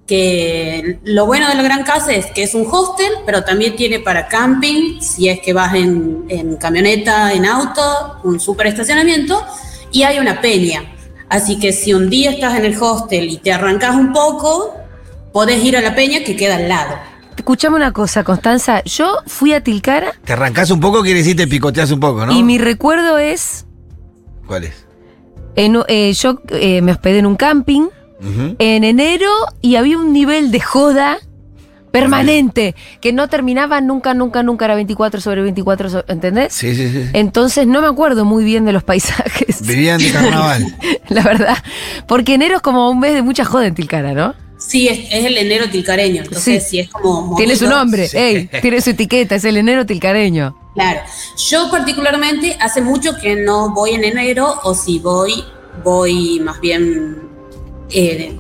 que 0.08 1.00
lo 1.04 1.26
bueno 1.26 1.48
de 1.50 1.56
la 1.56 1.64
Gran 1.64 1.84
Casa 1.84 2.14
es 2.14 2.28
que 2.28 2.44
es 2.44 2.54
un 2.54 2.68
hostel, 2.70 3.12
pero 3.26 3.44
también 3.44 3.76
tiene 3.76 4.00
para 4.00 4.28
camping, 4.28 5.02
si 5.02 5.30
es 5.30 5.40
que 5.40 5.54
vas 5.54 5.74
en, 5.76 6.26
en 6.30 6.58
camioneta, 6.58 7.34
en 7.34 7.46
auto, 7.46 8.18
un 8.24 8.40
super 8.40 8.68
estacionamiento, 8.68 9.44
y 9.92 10.04
hay 10.04 10.20
una 10.20 10.42
peña. 10.42 10.84
Así 11.28 11.58
que 11.60 11.74
si 11.74 11.94
un 11.94 12.10
día 12.10 12.32
estás 12.32 12.58
en 12.58 12.66
el 12.66 12.78
hostel 12.82 13.30
y 13.30 13.38
te 13.38 13.52
arrancas 13.52 13.96
un 13.96 14.14
poco, 14.14 14.76
podés 15.34 15.64
ir 15.64 15.76
a 15.76 15.82
la 15.82 15.96
peña 15.96 16.20
que 16.24 16.36
queda 16.36 16.56
al 16.58 16.70
lado. 16.70 16.96
Escuchame 17.46 17.76
una 17.76 17.92
cosa, 17.92 18.24
Constanza. 18.24 18.84
Yo 18.86 19.20
fui 19.28 19.54
a 19.54 19.62
Tilcara 19.64 20.14
Te 20.24 20.34
arrancás 20.34 20.72
un 20.72 20.80
poco, 20.80 21.04
quiere 21.04 21.20
decir 21.20 21.36
te 21.36 21.46
picoteas 21.46 21.92
un 21.92 22.00
poco, 22.00 22.26
¿no? 22.26 22.32
y 22.34 22.42
mi 22.42 22.58
recuerdo 22.58 23.20
es. 23.20 23.68
¿Cuál 24.48 24.64
es? 24.64 24.88
en- 25.56 25.78
eh, 25.88 26.12
yo 26.14 26.42
eh, 26.50 26.82
me 26.82 26.92
hospedé 26.92 27.20
en 27.20 27.28
un 27.28 27.36
camping 27.36 27.90
en 28.58 28.84
enero 28.84 29.30
y 29.62 29.76
había 29.76 29.96
un 30.00 30.12
nivel 30.12 30.50
de 30.50 30.60
joda 30.60 31.18
permanente 31.92 32.74
que 33.00 33.14
no 33.14 33.28
terminaba 33.30 33.80
nunca, 33.80 34.16
nunca, 34.16 34.42
nunca. 34.42 34.66
Era 34.66 34.74
24 34.74 35.22
sobre 35.22 35.44
24, 35.44 35.90
so- 35.92 36.06
¿entendés? 36.08 36.52
Sí, 36.52 36.76
sí, 36.76 36.90
sí. 36.90 37.10
Entonces 37.14 37.68
no 37.68 37.80
me 37.80 37.88
acuerdo 37.88 38.26
muy 38.26 38.44
bien 38.44 38.66
de 38.66 38.72
los 38.72 38.84
paisajes. 38.84 39.62
Vivían 39.68 40.00
de 40.00 40.12
carnaval. 40.12 40.76
La 41.10 41.22
verdad. 41.22 41.58
Porque 42.08 42.34
enero 42.34 42.56
es 42.56 42.62
como 42.64 42.90
un 42.90 43.00
mes 43.00 43.14
de 43.14 43.22
mucha 43.22 43.46
joda 43.46 43.68
en 43.68 43.76
Tilcara, 43.76 44.14
¿no? 44.14 44.34
Sí, 44.68 44.88
es, 44.88 45.00
es 45.12 45.26
el 45.26 45.38
enero 45.38 45.70
tilcareño, 45.70 46.24
entonces 46.24 46.64
Sí. 46.64 46.70
si 46.70 46.80
es 46.80 46.90
como... 46.90 47.36
Tiene 47.36 47.56
su 47.56 47.68
nombre, 47.68 48.10
ey, 48.14 48.50
tiene 48.62 48.82
su 48.82 48.90
etiqueta, 48.92 49.36
es 49.36 49.46
el 49.46 49.58
enero 49.58 49.86
tilcareño. 49.86 50.56
Claro. 50.74 51.02
Yo 51.50 51.70
particularmente 51.70 52.58
hace 52.60 52.82
mucho 52.82 53.16
que 53.22 53.36
no 53.36 53.74
voy 53.74 53.92
en 53.92 54.04
enero 54.04 54.60
o 54.64 54.74
si 54.74 55.00
voy, 55.00 55.44
voy 55.84 56.40
más 56.42 56.60
bien 56.60 57.22
eh, 57.92 58.36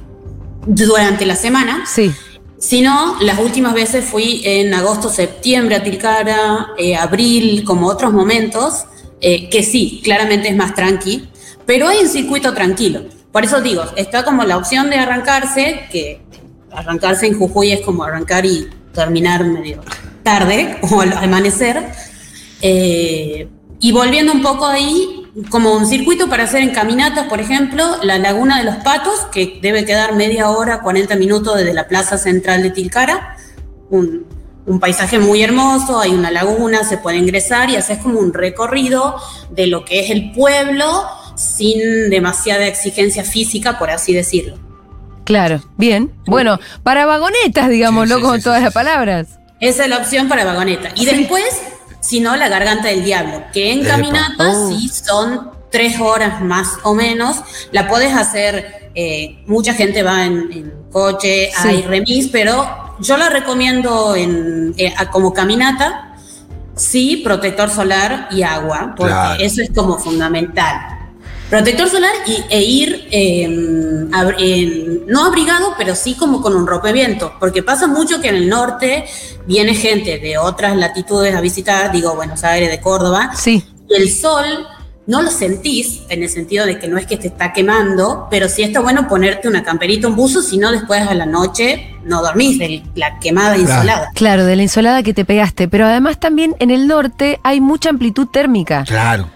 durante 0.65 1.25
la 1.25 1.35
semana. 1.35 1.85
Sí. 1.85 2.11
Si 2.57 2.81
no, 2.81 3.17
las 3.21 3.39
últimas 3.39 3.73
veces 3.73 4.03
fui 4.05 4.41
en 4.43 4.73
agosto, 4.73 5.09
septiembre 5.09 5.75
a 5.75 5.83
Tilcara, 5.83 6.69
eh, 6.77 6.95
abril, 6.95 7.63
como 7.63 7.87
otros 7.87 8.11
momentos, 8.11 8.85
eh, 9.21 9.49
que 9.49 9.61
sí, 9.63 10.01
claramente 10.03 10.49
es 10.49 10.55
más 10.55 10.73
tranqui, 10.73 11.27
pero 11.65 11.87
hay 11.87 11.99
un 11.99 12.09
circuito 12.09 12.53
tranquilo. 12.53 13.03
Por 13.35 13.43
eso 13.43 13.59
digo, 13.59 13.83
está 13.97 14.23
como 14.23 14.45
la 14.45 14.55
opción 14.55 14.89
de 14.89 14.95
arrancarse, 14.95 15.89
que 15.91 16.21
arrancarse 16.71 17.27
en 17.27 17.37
Jujuy 17.37 17.73
es 17.73 17.81
como 17.81 18.05
arrancar 18.05 18.45
y 18.45 18.69
terminar 18.93 19.43
medio 19.43 19.81
tarde 20.23 20.77
o 20.89 21.01
al 21.01 21.11
amanecer. 21.11 21.85
Eh, 22.61 23.49
y 23.81 23.91
volviendo 23.91 24.31
un 24.31 24.41
poco 24.41 24.65
ahí, 24.65 25.29
como 25.49 25.73
un 25.73 25.85
circuito 25.85 26.29
para 26.29 26.45
hacer 26.45 26.61
en 26.61 26.69
caminatas, 26.69 27.27
por 27.27 27.41
ejemplo, 27.41 27.83
la 28.03 28.17
Laguna 28.19 28.59
de 28.59 28.63
los 28.63 28.77
Patos, 28.77 29.27
que 29.33 29.59
debe 29.61 29.83
quedar 29.83 30.15
media 30.15 30.49
hora, 30.49 30.79
40 30.79 31.17
minutos 31.17 31.57
desde 31.57 31.73
la 31.73 31.89
plaza 31.89 32.17
central 32.17 32.63
de 32.63 32.69
Tilcara. 32.69 33.35
Un, 33.89 34.25
un 34.65 34.79
paisaje 34.79 35.19
muy 35.19 35.43
hermoso, 35.43 35.99
hay 35.99 36.13
una 36.13 36.31
laguna, 36.31 36.85
se 36.85 36.99
puede 36.99 37.17
ingresar 37.17 37.69
y 37.69 37.75
haces 37.75 37.97
como 37.97 38.17
un 38.17 38.33
recorrido 38.33 39.17
de 39.49 39.67
lo 39.67 39.83
que 39.83 39.99
es 39.99 40.09
el 40.09 40.31
pueblo 40.31 41.05
sin 41.35 42.09
demasiada 42.09 42.65
exigencia 42.67 43.23
física, 43.23 43.77
por 43.77 43.89
así 43.89 44.13
decirlo. 44.13 44.57
Claro, 45.23 45.61
bien. 45.77 46.11
Bueno, 46.27 46.59
para 46.83 47.05
vagonetas, 47.05 47.69
digámoslo 47.69 48.15
Sí, 48.15 48.21
sí, 48.21 48.27
con 48.27 48.37
sí, 48.37 48.43
todas 48.43 48.59
sí, 48.59 48.63
las 48.65 48.73
sí. 48.73 48.75
palabras. 48.75 49.27
Esa 49.59 49.83
es 49.83 49.89
la 49.89 49.97
opción 49.97 50.27
para 50.27 50.45
vagoneta. 50.45 50.89
Y 50.95 51.05
después, 51.05 51.43
si 52.01 52.19
no, 52.19 52.35
la 52.35 52.47
garganta 52.49 52.89
del 52.89 53.03
diablo, 53.03 53.43
que 53.53 53.71
en 53.71 53.79
Epa. 53.79 53.89
caminata 53.89 54.51
Oh. 54.51 54.69
sí 54.69 54.87
son 54.89 55.49
tres 55.71 55.99
horas 55.99 56.41
más 56.41 56.67
o 56.83 56.93
menos. 56.93 57.37
La 57.71 57.87
podés 57.87 58.13
hacer, 58.13 58.91
eh, 58.93 59.43
mucha 59.47 59.73
gente 59.73 60.03
va 60.03 60.25
en, 60.25 60.51
en 60.51 60.73
coche, 60.91 61.49
Sí. 61.61 61.67
hay 61.67 61.81
remis, 61.81 62.27
pero 62.31 62.95
yo 62.99 63.17
la 63.17 63.29
recomiendo 63.29 64.15
en, 64.15 64.73
eh, 64.77 64.93
como 65.11 65.33
caminata. 65.33 66.15
Sí, 66.75 67.21
protector 67.23 67.69
solar 67.69 68.27
y 68.31 68.43
agua, 68.43 68.93
porque 68.95 69.11
Claro. 69.13 69.41
eso 69.43 69.61
es 69.61 69.71
como 69.73 69.97
fundamental. 69.97 70.94
Protector 71.49 71.87
solar 71.89 72.11
y, 72.25 72.43
e 72.53 72.61
ir 72.63 73.07
eh, 73.11 73.43
en- 73.43 75.05
no 75.07 75.25
abrigado, 75.25 75.73
pero 75.77 75.93
sí 75.95 76.15
como 76.15 76.41
con 76.41 76.55
un 76.55 76.65
rompeviento, 76.65 77.33
porque 77.39 77.61
pasa 77.63 77.87
mucho 77.87 78.19
que 78.19 78.29
en 78.29 78.35
el 78.35 78.49
norte 78.49 79.05
viene 79.45 79.75
gente 79.75 80.17
de 80.17 80.37
otras 80.37 80.75
latitudes 80.75 81.35
a 81.35 81.41
visitar, 81.41 81.91
digo 81.91 82.15
Buenos 82.15 82.43
Aires, 82.43 82.69
de 82.71 82.81
Córdoba, 82.81 83.31
Sí. 83.35 83.63
y 83.89 83.93
el 83.95 84.09
sol 84.11 84.43
no 85.05 85.21
lo 85.21 85.29
sentís 85.29 86.01
en 86.09 86.23
el 86.23 86.29
sentido 86.29 86.65
de 86.65 86.79
que 86.79 86.87
no 86.87 86.97
es 86.97 87.05
que 87.05 87.15
te 87.17 87.27
está 87.27 87.53
quemando, 87.53 88.27
pero 88.31 88.49
sí 88.49 88.63
está 88.63 88.79
bueno 88.79 89.07
ponerte 89.07 89.47
una 89.47 89.63
camperita, 89.63 90.07
un 90.07 90.15
buzo, 90.15 90.41
si 90.41 90.57
no 90.57 90.71
después 90.71 91.03
a 91.07 91.13
la 91.13 91.27
noche 91.27 91.91
no 92.03 92.23
dormís 92.23 92.57
de 92.57 92.81
la 92.95 93.19
quemada 93.19 93.55
insolada. 93.55 94.09
Claro, 94.15 94.45
de 94.45 94.55
la 94.55 94.63
insolada 94.63 95.03
que 95.03 95.13
te 95.13 95.23
pegaste. 95.23 95.67
Pero 95.67 95.85
además 95.85 96.19
también 96.19 96.55
en 96.57 96.71
el 96.71 96.87
norte 96.87 97.39
hay 97.43 97.61
mucha 97.61 97.89
amplitud 97.89 98.27
térmica. 98.29 98.83
Claro. 98.87 99.29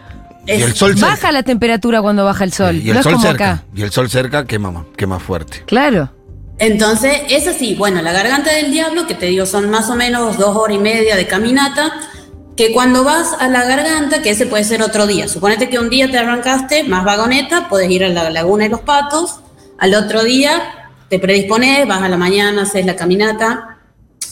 Y 0.48 0.62
el 0.62 0.74
sol 0.74 0.94
cerca. 0.94 1.08
Baja 1.12 1.32
la 1.32 1.44
temperatura 1.44 2.02
cuando 2.02 2.26
baja 2.26 2.44
el 2.44 2.54
sol. 2.54 2.76
Y 2.78 2.90
el 2.90 2.96
no 2.98 3.04
sol 3.04 3.12
es 3.14 3.16
como 3.18 3.28
cerca. 3.28 3.52
acá. 3.52 3.64
Y 3.76 3.82
el 3.84 3.92
sol 3.92 4.10
cerca 4.10 4.46
quema, 4.46 4.72
más- 4.72 4.86
quema 4.98 5.20
fuerte. 5.20 5.64
Claro. 5.66 6.12
Entonces, 6.58 7.22
es 7.30 7.48
así, 7.48 7.76
bueno, 7.76 8.02
la 8.02 8.12
garganta 8.12 8.52
del 8.52 8.72
diablo, 8.72 9.08
que 9.08 9.14
te 9.16 9.28
digo, 9.28 9.46
son 9.46 9.70
más 9.70 9.90
o 9.90 9.96
menos 9.96 10.38
dos 10.38 10.56
horas 10.58 10.76
y 10.76 10.80
media 10.80 11.16
de 11.16 11.26
caminata, 11.28 11.94
que 12.58 12.74
cuando 12.74 13.06
vas 13.06 13.32
a 13.40 13.48
la 13.48 13.64
garganta, 13.64 14.22
que 14.22 14.32
ese 14.32 14.46
puede 14.46 14.66
ser 14.66 14.82
otro 14.82 15.08
día, 15.08 15.30
suponete 15.30 15.70
que 15.70 15.80
un 15.80 15.90
día 15.90 16.12
te 16.12 16.18
arrancaste 16.18 16.84
más 16.84 17.06
vagoneta, 17.06 17.70
puedes 17.70 17.90
ir 17.90 18.04
a 18.04 18.10
la 18.10 18.30
laguna 18.30 18.66
de 18.66 18.72
los 18.72 18.82
patos, 18.82 19.40
al 19.78 19.94
otro 19.96 20.24
día 20.24 20.90
te 21.08 21.20
predispones, 21.20 21.88
vas 21.88 22.02
a 22.02 22.10
la 22.10 22.18
mañana, 22.18 22.64
haces 22.64 22.86
la 22.86 22.98
caminata, 22.98 23.78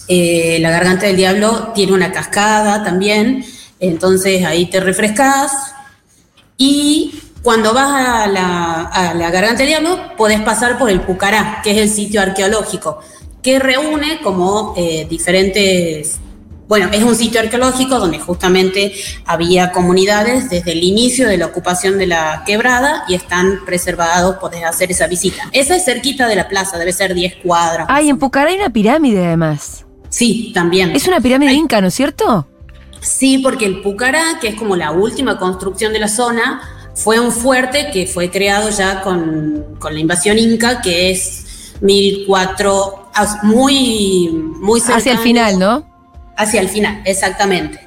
eh, 0.10 0.58
la 0.60 0.70
garganta 0.70 1.06
del 1.06 1.16
diablo 1.16 1.72
tiene 1.74 1.94
una 1.94 2.12
cascada 2.12 2.84
también, 2.84 3.46
entonces 3.80 4.44
ahí 4.44 4.66
te 4.66 4.82
refrescas, 4.82 5.74
y 6.58 7.14
cuando 7.48 7.74
vas 7.74 7.92
a 7.92 8.28
la, 8.28 8.82
a 8.82 9.14
la 9.14 9.32
Garganta 9.32 9.60
del 9.60 9.68
Diablo, 9.68 10.00
podés 10.18 10.42
pasar 10.42 10.78
por 10.78 10.90
el 10.90 11.02
Pucará, 11.02 11.62
que 11.64 11.72
es 11.72 11.78
el 11.78 11.90
sitio 11.90 12.22
arqueológico, 12.22 13.00
que 13.42 13.60
reúne 13.60 14.20
como 14.22 14.74
eh, 14.76 15.08
diferentes... 15.10 16.20
Bueno, 16.68 16.90
es 16.92 17.02
un 17.02 17.16
sitio 17.16 17.40
arqueológico 17.40 17.98
donde 17.98 18.20
justamente 18.20 18.92
había 19.24 19.72
comunidades 19.72 20.50
desde 20.50 20.74
el 20.74 20.84
inicio 20.84 21.26
de 21.30 21.38
la 21.38 21.46
ocupación 21.46 21.98
de 21.98 22.08
la 22.08 22.44
quebrada 22.46 23.06
y 23.08 23.16
están 23.16 23.64
preservados, 23.66 24.36
podés 24.36 24.66
hacer 24.66 24.92
esa 24.92 25.08
visita. 25.08 25.44
Esa 25.54 25.78
es 25.78 25.86
cerquita 25.86 26.28
de 26.28 26.36
la 26.36 26.50
plaza, 26.50 26.78
debe 26.78 26.92
ser 26.92 27.14
10 27.14 27.36
cuadras. 27.36 27.88
Ay, 27.90 28.10
en 28.10 28.20
Pucará 28.20 28.50
hay 28.50 28.58
una 28.58 28.70
pirámide 28.70 29.26
además. 29.26 29.86
Sí, 30.10 30.52
también. 30.54 30.94
Es 30.94 31.08
una 31.08 31.22
pirámide 31.22 31.54
inca, 31.54 31.80
¿no 31.80 31.88
es 31.88 31.94
cierto? 31.94 32.46
Sí, 33.02 33.38
porque 33.40 33.66
el 33.66 33.82
Pucará, 33.82 34.40
que 34.42 34.50
es 34.50 34.56
como 34.56 34.76
la 34.76 34.92
última 34.92 35.38
construcción 35.38 35.94
de 35.94 36.00
la 36.00 36.08
zona, 36.08 36.62
fue 36.96 37.20
un 37.20 37.32
fuerte 37.32 37.90
que 37.92 38.08
fue 38.08 38.30
creado 38.32 38.70
ya 38.70 39.02
con, 39.02 39.76
con 39.80 39.94
la 39.94 40.00
invasión 40.00 40.38
inca, 40.40 40.82
que 40.82 41.12
es 41.12 41.74
1004, 41.82 43.10
as- 43.14 43.44
muy, 43.44 44.30
muy 44.60 44.80
Hacia 44.80 44.96
el 44.96 45.02
cercano- 45.04 45.22
final, 45.24 45.60
¿no? 45.60 45.88
Hacia 46.36 46.62
el 46.62 46.70
final, 46.70 47.02
exactamente. 47.06 47.80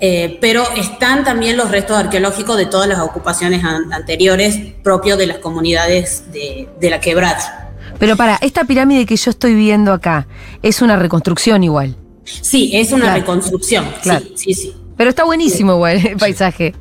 Eh, 0.00 0.38
pero 0.40 0.64
están 0.76 1.24
también 1.24 1.56
los 1.56 1.70
restos 1.70 1.96
arqueológicos 1.96 2.56
de 2.56 2.66
todas 2.66 2.88
las 2.88 2.98
ocupaciones 2.98 3.64
an- 3.64 3.92
anteriores 3.92 4.56
propios 4.82 5.16
de 5.18 5.26
las 5.26 5.38
comunidades 5.38 6.24
de, 6.32 6.68
de 6.80 6.90
la 6.90 7.00
quebrada. 7.00 7.70
Pero 7.98 8.16
para, 8.16 8.36
esta 8.36 8.64
pirámide 8.64 9.06
que 9.06 9.16
yo 9.16 9.30
estoy 9.30 9.54
viendo 9.54 9.92
acá 9.92 10.26
es 10.62 10.82
una 10.82 10.96
reconstrucción 10.96 11.62
igual. 11.62 11.96
Sí, 12.24 12.70
es 12.74 12.92
una 12.92 13.04
Claro. 13.06 13.20
reconstrucción. 13.20 13.86
Claro. 14.02 14.24
Sí, 14.34 14.54
sí, 14.54 14.54
sí. 14.54 14.76
Pero 14.96 15.10
está 15.10 15.24
buenísimo 15.24 15.72
igual 15.74 16.06
el 16.06 16.16
paisaje. 16.16 16.74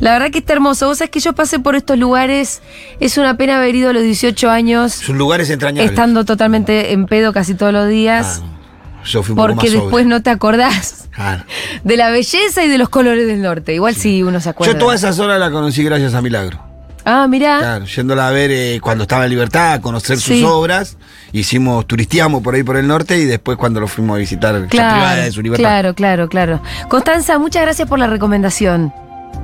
La 0.00 0.12
verdad 0.12 0.30
que 0.32 0.38
está 0.38 0.52
hermoso. 0.54 0.88
Vos 0.88 0.98
sabés 0.98 1.10
que 1.10 1.20
yo 1.20 1.34
pasé 1.34 1.60
por 1.60 1.76
estos 1.76 1.96
lugares. 1.98 2.62
Es 2.98 3.16
una 3.16 3.36
pena 3.36 3.58
haber 3.58 3.74
ido 3.76 3.90
a 3.90 3.92
los 3.92 4.02
18 4.02 4.50
años 4.50 4.92
Sus 4.92 5.14
lugares 5.14 5.48
entrañables. 5.50 5.90
estando 5.92 6.24
totalmente 6.24 6.92
en 6.92 7.06
pedo 7.06 7.32
casi 7.32 7.54
todos 7.54 7.72
los 7.72 7.88
días. 7.88 8.42
Ah, 8.44 9.02
yo 9.04 9.22
fui 9.22 9.32
un 9.32 9.36
poco 9.36 9.48
porque 9.54 9.66
más 9.70 9.72
después 9.82 10.06
no 10.06 10.20
te 10.22 10.30
acordás 10.30 11.08
Claro. 11.12 11.44
de 11.84 11.96
la 11.96 12.10
belleza 12.10 12.64
y 12.64 12.68
de 12.68 12.76
los 12.78 12.88
colores 12.88 13.26
del 13.28 13.40
norte. 13.40 13.72
Igual 13.72 13.94
sí, 13.94 14.22
uno 14.24 14.40
se 14.40 14.48
acuerda. 14.48 14.72
Yo 14.72 14.78
toda 14.78 14.96
esa 14.96 15.12
zona 15.12 15.38
la 15.38 15.50
conocí 15.52 15.84
gracias 15.84 16.12
a 16.14 16.20
Milagro. 16.22 16.58
Ah, 17.04 17.26
mirá. 17.28 17.58
Claro, 17.58 17.84
yéndola 17.84 18.28
a 18.28 18.30
ver 18.30 18.50
eh, 18.50 18.78
cuando 18.82 19.02
estaba 19.02 19.24
en 19.24 19.30
libertad, 19.30 19.74
a 19.74 19.80
conocer 19.80 20.18
Sí. 20.18 20.40
sus 20.40 20.50
obras. 20.50 20.96
Hicimos, 21.32 21.86
turisteamos 21.86 22.42
por 22.42 22.54
ahí 22.54 22.62
por 22.62 22.76
el 22.76 22.86
norte 22.86 23.18
y 23.18 23.24
después 23.24 23.58
cuando 23.58 23.80
lo 23.80 23.88
fuimos 23.88 24.16
a 24.16 24.18
visitar 24.18 24.54
ya 24.54 24.68
privada 24.68 25.14
de 25.16 25.32
su 25.32 25.42
libertad. 25.42 25.62
claro, 25.64 25.94
claro, 25.94 26.28
claro. 26.28 26.62
Constanza, 26.88 27.38
muchas 27.38 27.62
gracias 27.62 27.88
por 27.88 27.98
la 27.98 28.06
recomendación. 28.06 28.92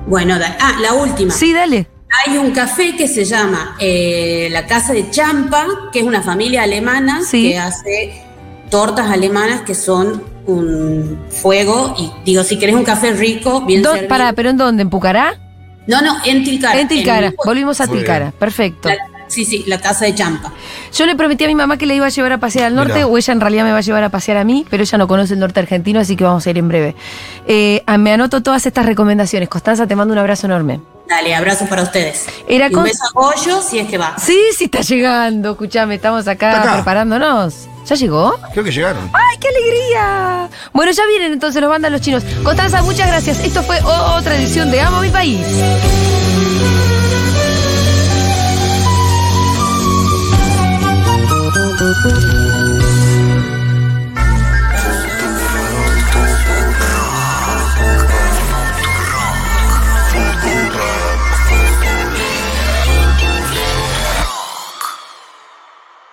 Bueno, 0.07 0.39
da- 0.39 0.57
ah, 0.61 0.77
la 0.81 0.95
última. 0.95 1.33
Sí, 1.35 1.53
dale. 1.53 1.87
Hay 2.27 2.39
un 2.39 2.51
café 2.53 2.97
que 2.97 3.07
se 3.07 3.25
llama 3.25 3.77
eh, 3.79 4.49
La 4.51 4.67
Casa 4.67 4.93
de 4.93 5.11
Champa, 5.11 5.67
que 5.93 6.01
es 6.01 6.05
una 6.05 6.23
familia 6.23 6.63
alemana 6.63 7.21
Sí. 7.29 7.51
que 7.51 7.59
hace 7.59 8.23
tortas 8.71 9.11
alemanas 9.11 9.61
que 9.63 9.75
son 9.75 10.23
un 10.47 11.21
fuego. 11.31 11.95
Y 11.99 12.11
digo, 12.25 12.43
si 12.43 12.59
querés 12.59 12.75
un 12.75 12.85
café 12.85 13.13
rico, 13.13 13.61
bien 13.67 13.83
Do- 13.83 13.91
servido. 13.93 14.09
pará, 14.09 14.33
¿pero 14.33 14.51
en 14.51 14.57
dónde? 14.57 14.83
¿En 14.83 14.91
Pucará? 14.91 15.35
No, 15.91 16.01
no, 16.03 16.17
en 16.25 16.45
Tilcara. 16.45 16.81
en 16.81 16.89
Tilcara. 16.89 17.33
Volvimos 17.45 17.81
a 17.81 17.87
Muy 17.87 17.99
Tilcara. 17.99 18.27
bien. 18.27 18.39
Perfecto. 18.39 18.89
la- 18.89 18.97
sí, 19.29 19.45
sí, 19.45 19.65
la 19.67 19.81
Casa 19.81 20.05
de 20.07 20.15
Champa. 20.15 20.53
Yo 20.97 21.07
le 21.07 21.15
prometí 21.17 21.45
a 21.45 21.47
mi 21.49 21.55
mamá 21.55 21.77
que 21.77 21.87
le 21.87 21.95
iba 21.97 22.07
a 22.07 22.09
llevar 22.09 22.33
a 22.33 22.39
pasear 22.39 22.67
al 22.67 22.75
norte, 22.75 22.95
Mirá. 22.95 23.07
o 23.07 23.17
ella 23.19 23.33
en 23.33 23.41
realidad 23.41 23.65
me 23.65 23.73
va 23.73 23.79
a 23.79 23.81
llevar 23.81 24.03
a 24.05 24.09
pasear 24.09 24.37
a 24.39 24.45
mí, 24.45 24.65
pero 24.71 24.83
ella 24.83 24.99
no 24.99 25.07
conoce 25.09 25.35
el 25.35 25.41
norte 25.41 25.61
argentino, 25.61 26.01
así 26.01 26.17
que 26.17 26.25
vamos 26.25 26.47
a 26.47 26.51
ir 26.51 26.59
en 26.59 26.69
breve. 26.69 26.97
Eh, 27.47 27.83
me 27.99 28.13
anoto 28.13 28.43
todas 28.43 28.67
estas 28.67 28.87
recomendaciones. 28.87 29.49
Constanza, 29.49 29.87
te 29.87 29.95
mando 29.97 30.13
un 30.13 30.19
abrazo 30.19 30.47
enorme. 30.47 30.81
Dale, 31.11 31.35
abrazo 31.35 31.67
para 31.67 31.83
ustedes. 31.83 32.25
Era 32.49 32.67
y 32.67 32.69
un 32.69 32.75
con- 32.75 32.85
beso 32.85 33.05
a 33.05 33.11
Goyo 33.13 33.61
si 33.63 33.79
es 33.81 33.89
que 33.89 33.99
va. 33.99 34.15
Sí, 34.19 34.39
sí 34.57 34.65
está 34.65 34.81
llegando. 34.81 35.51
Escuchame, 35.53 35.97
estamos 35.97 36.27
acá. 36.29 36.71
preparándonos. 36.75 37.67
¿Ya 37.87 37.97
llegó? 37.97 38.39
Creo 38.53 38.63
que 38.65 38.71
llegaron. 38.71 39.11
¡Ay, 39.13 39.37
qué 39.41 39.49
alegría! 39.49 40.49
Bueno, 40.73 40.93
ya 40.93 41.05
vienen 41.07 41.33
entonces 41.33 41.61
los 41.61 41.69
bandas 41.71 41.91
los 41.91 42.01
chinos. 42.01 42.23
Constanza, 42.45 42.83
muchas 42.83 43.09
gracias. 43.09 43.41
Esto 43.41 43.63
fue 43.65 43.81
otra 43.83 44.37
edición 44.37 44.71
de 44.71 44.81
Amo 44.81 45.01
mi 45.01 45.09
país. 45.11 45.41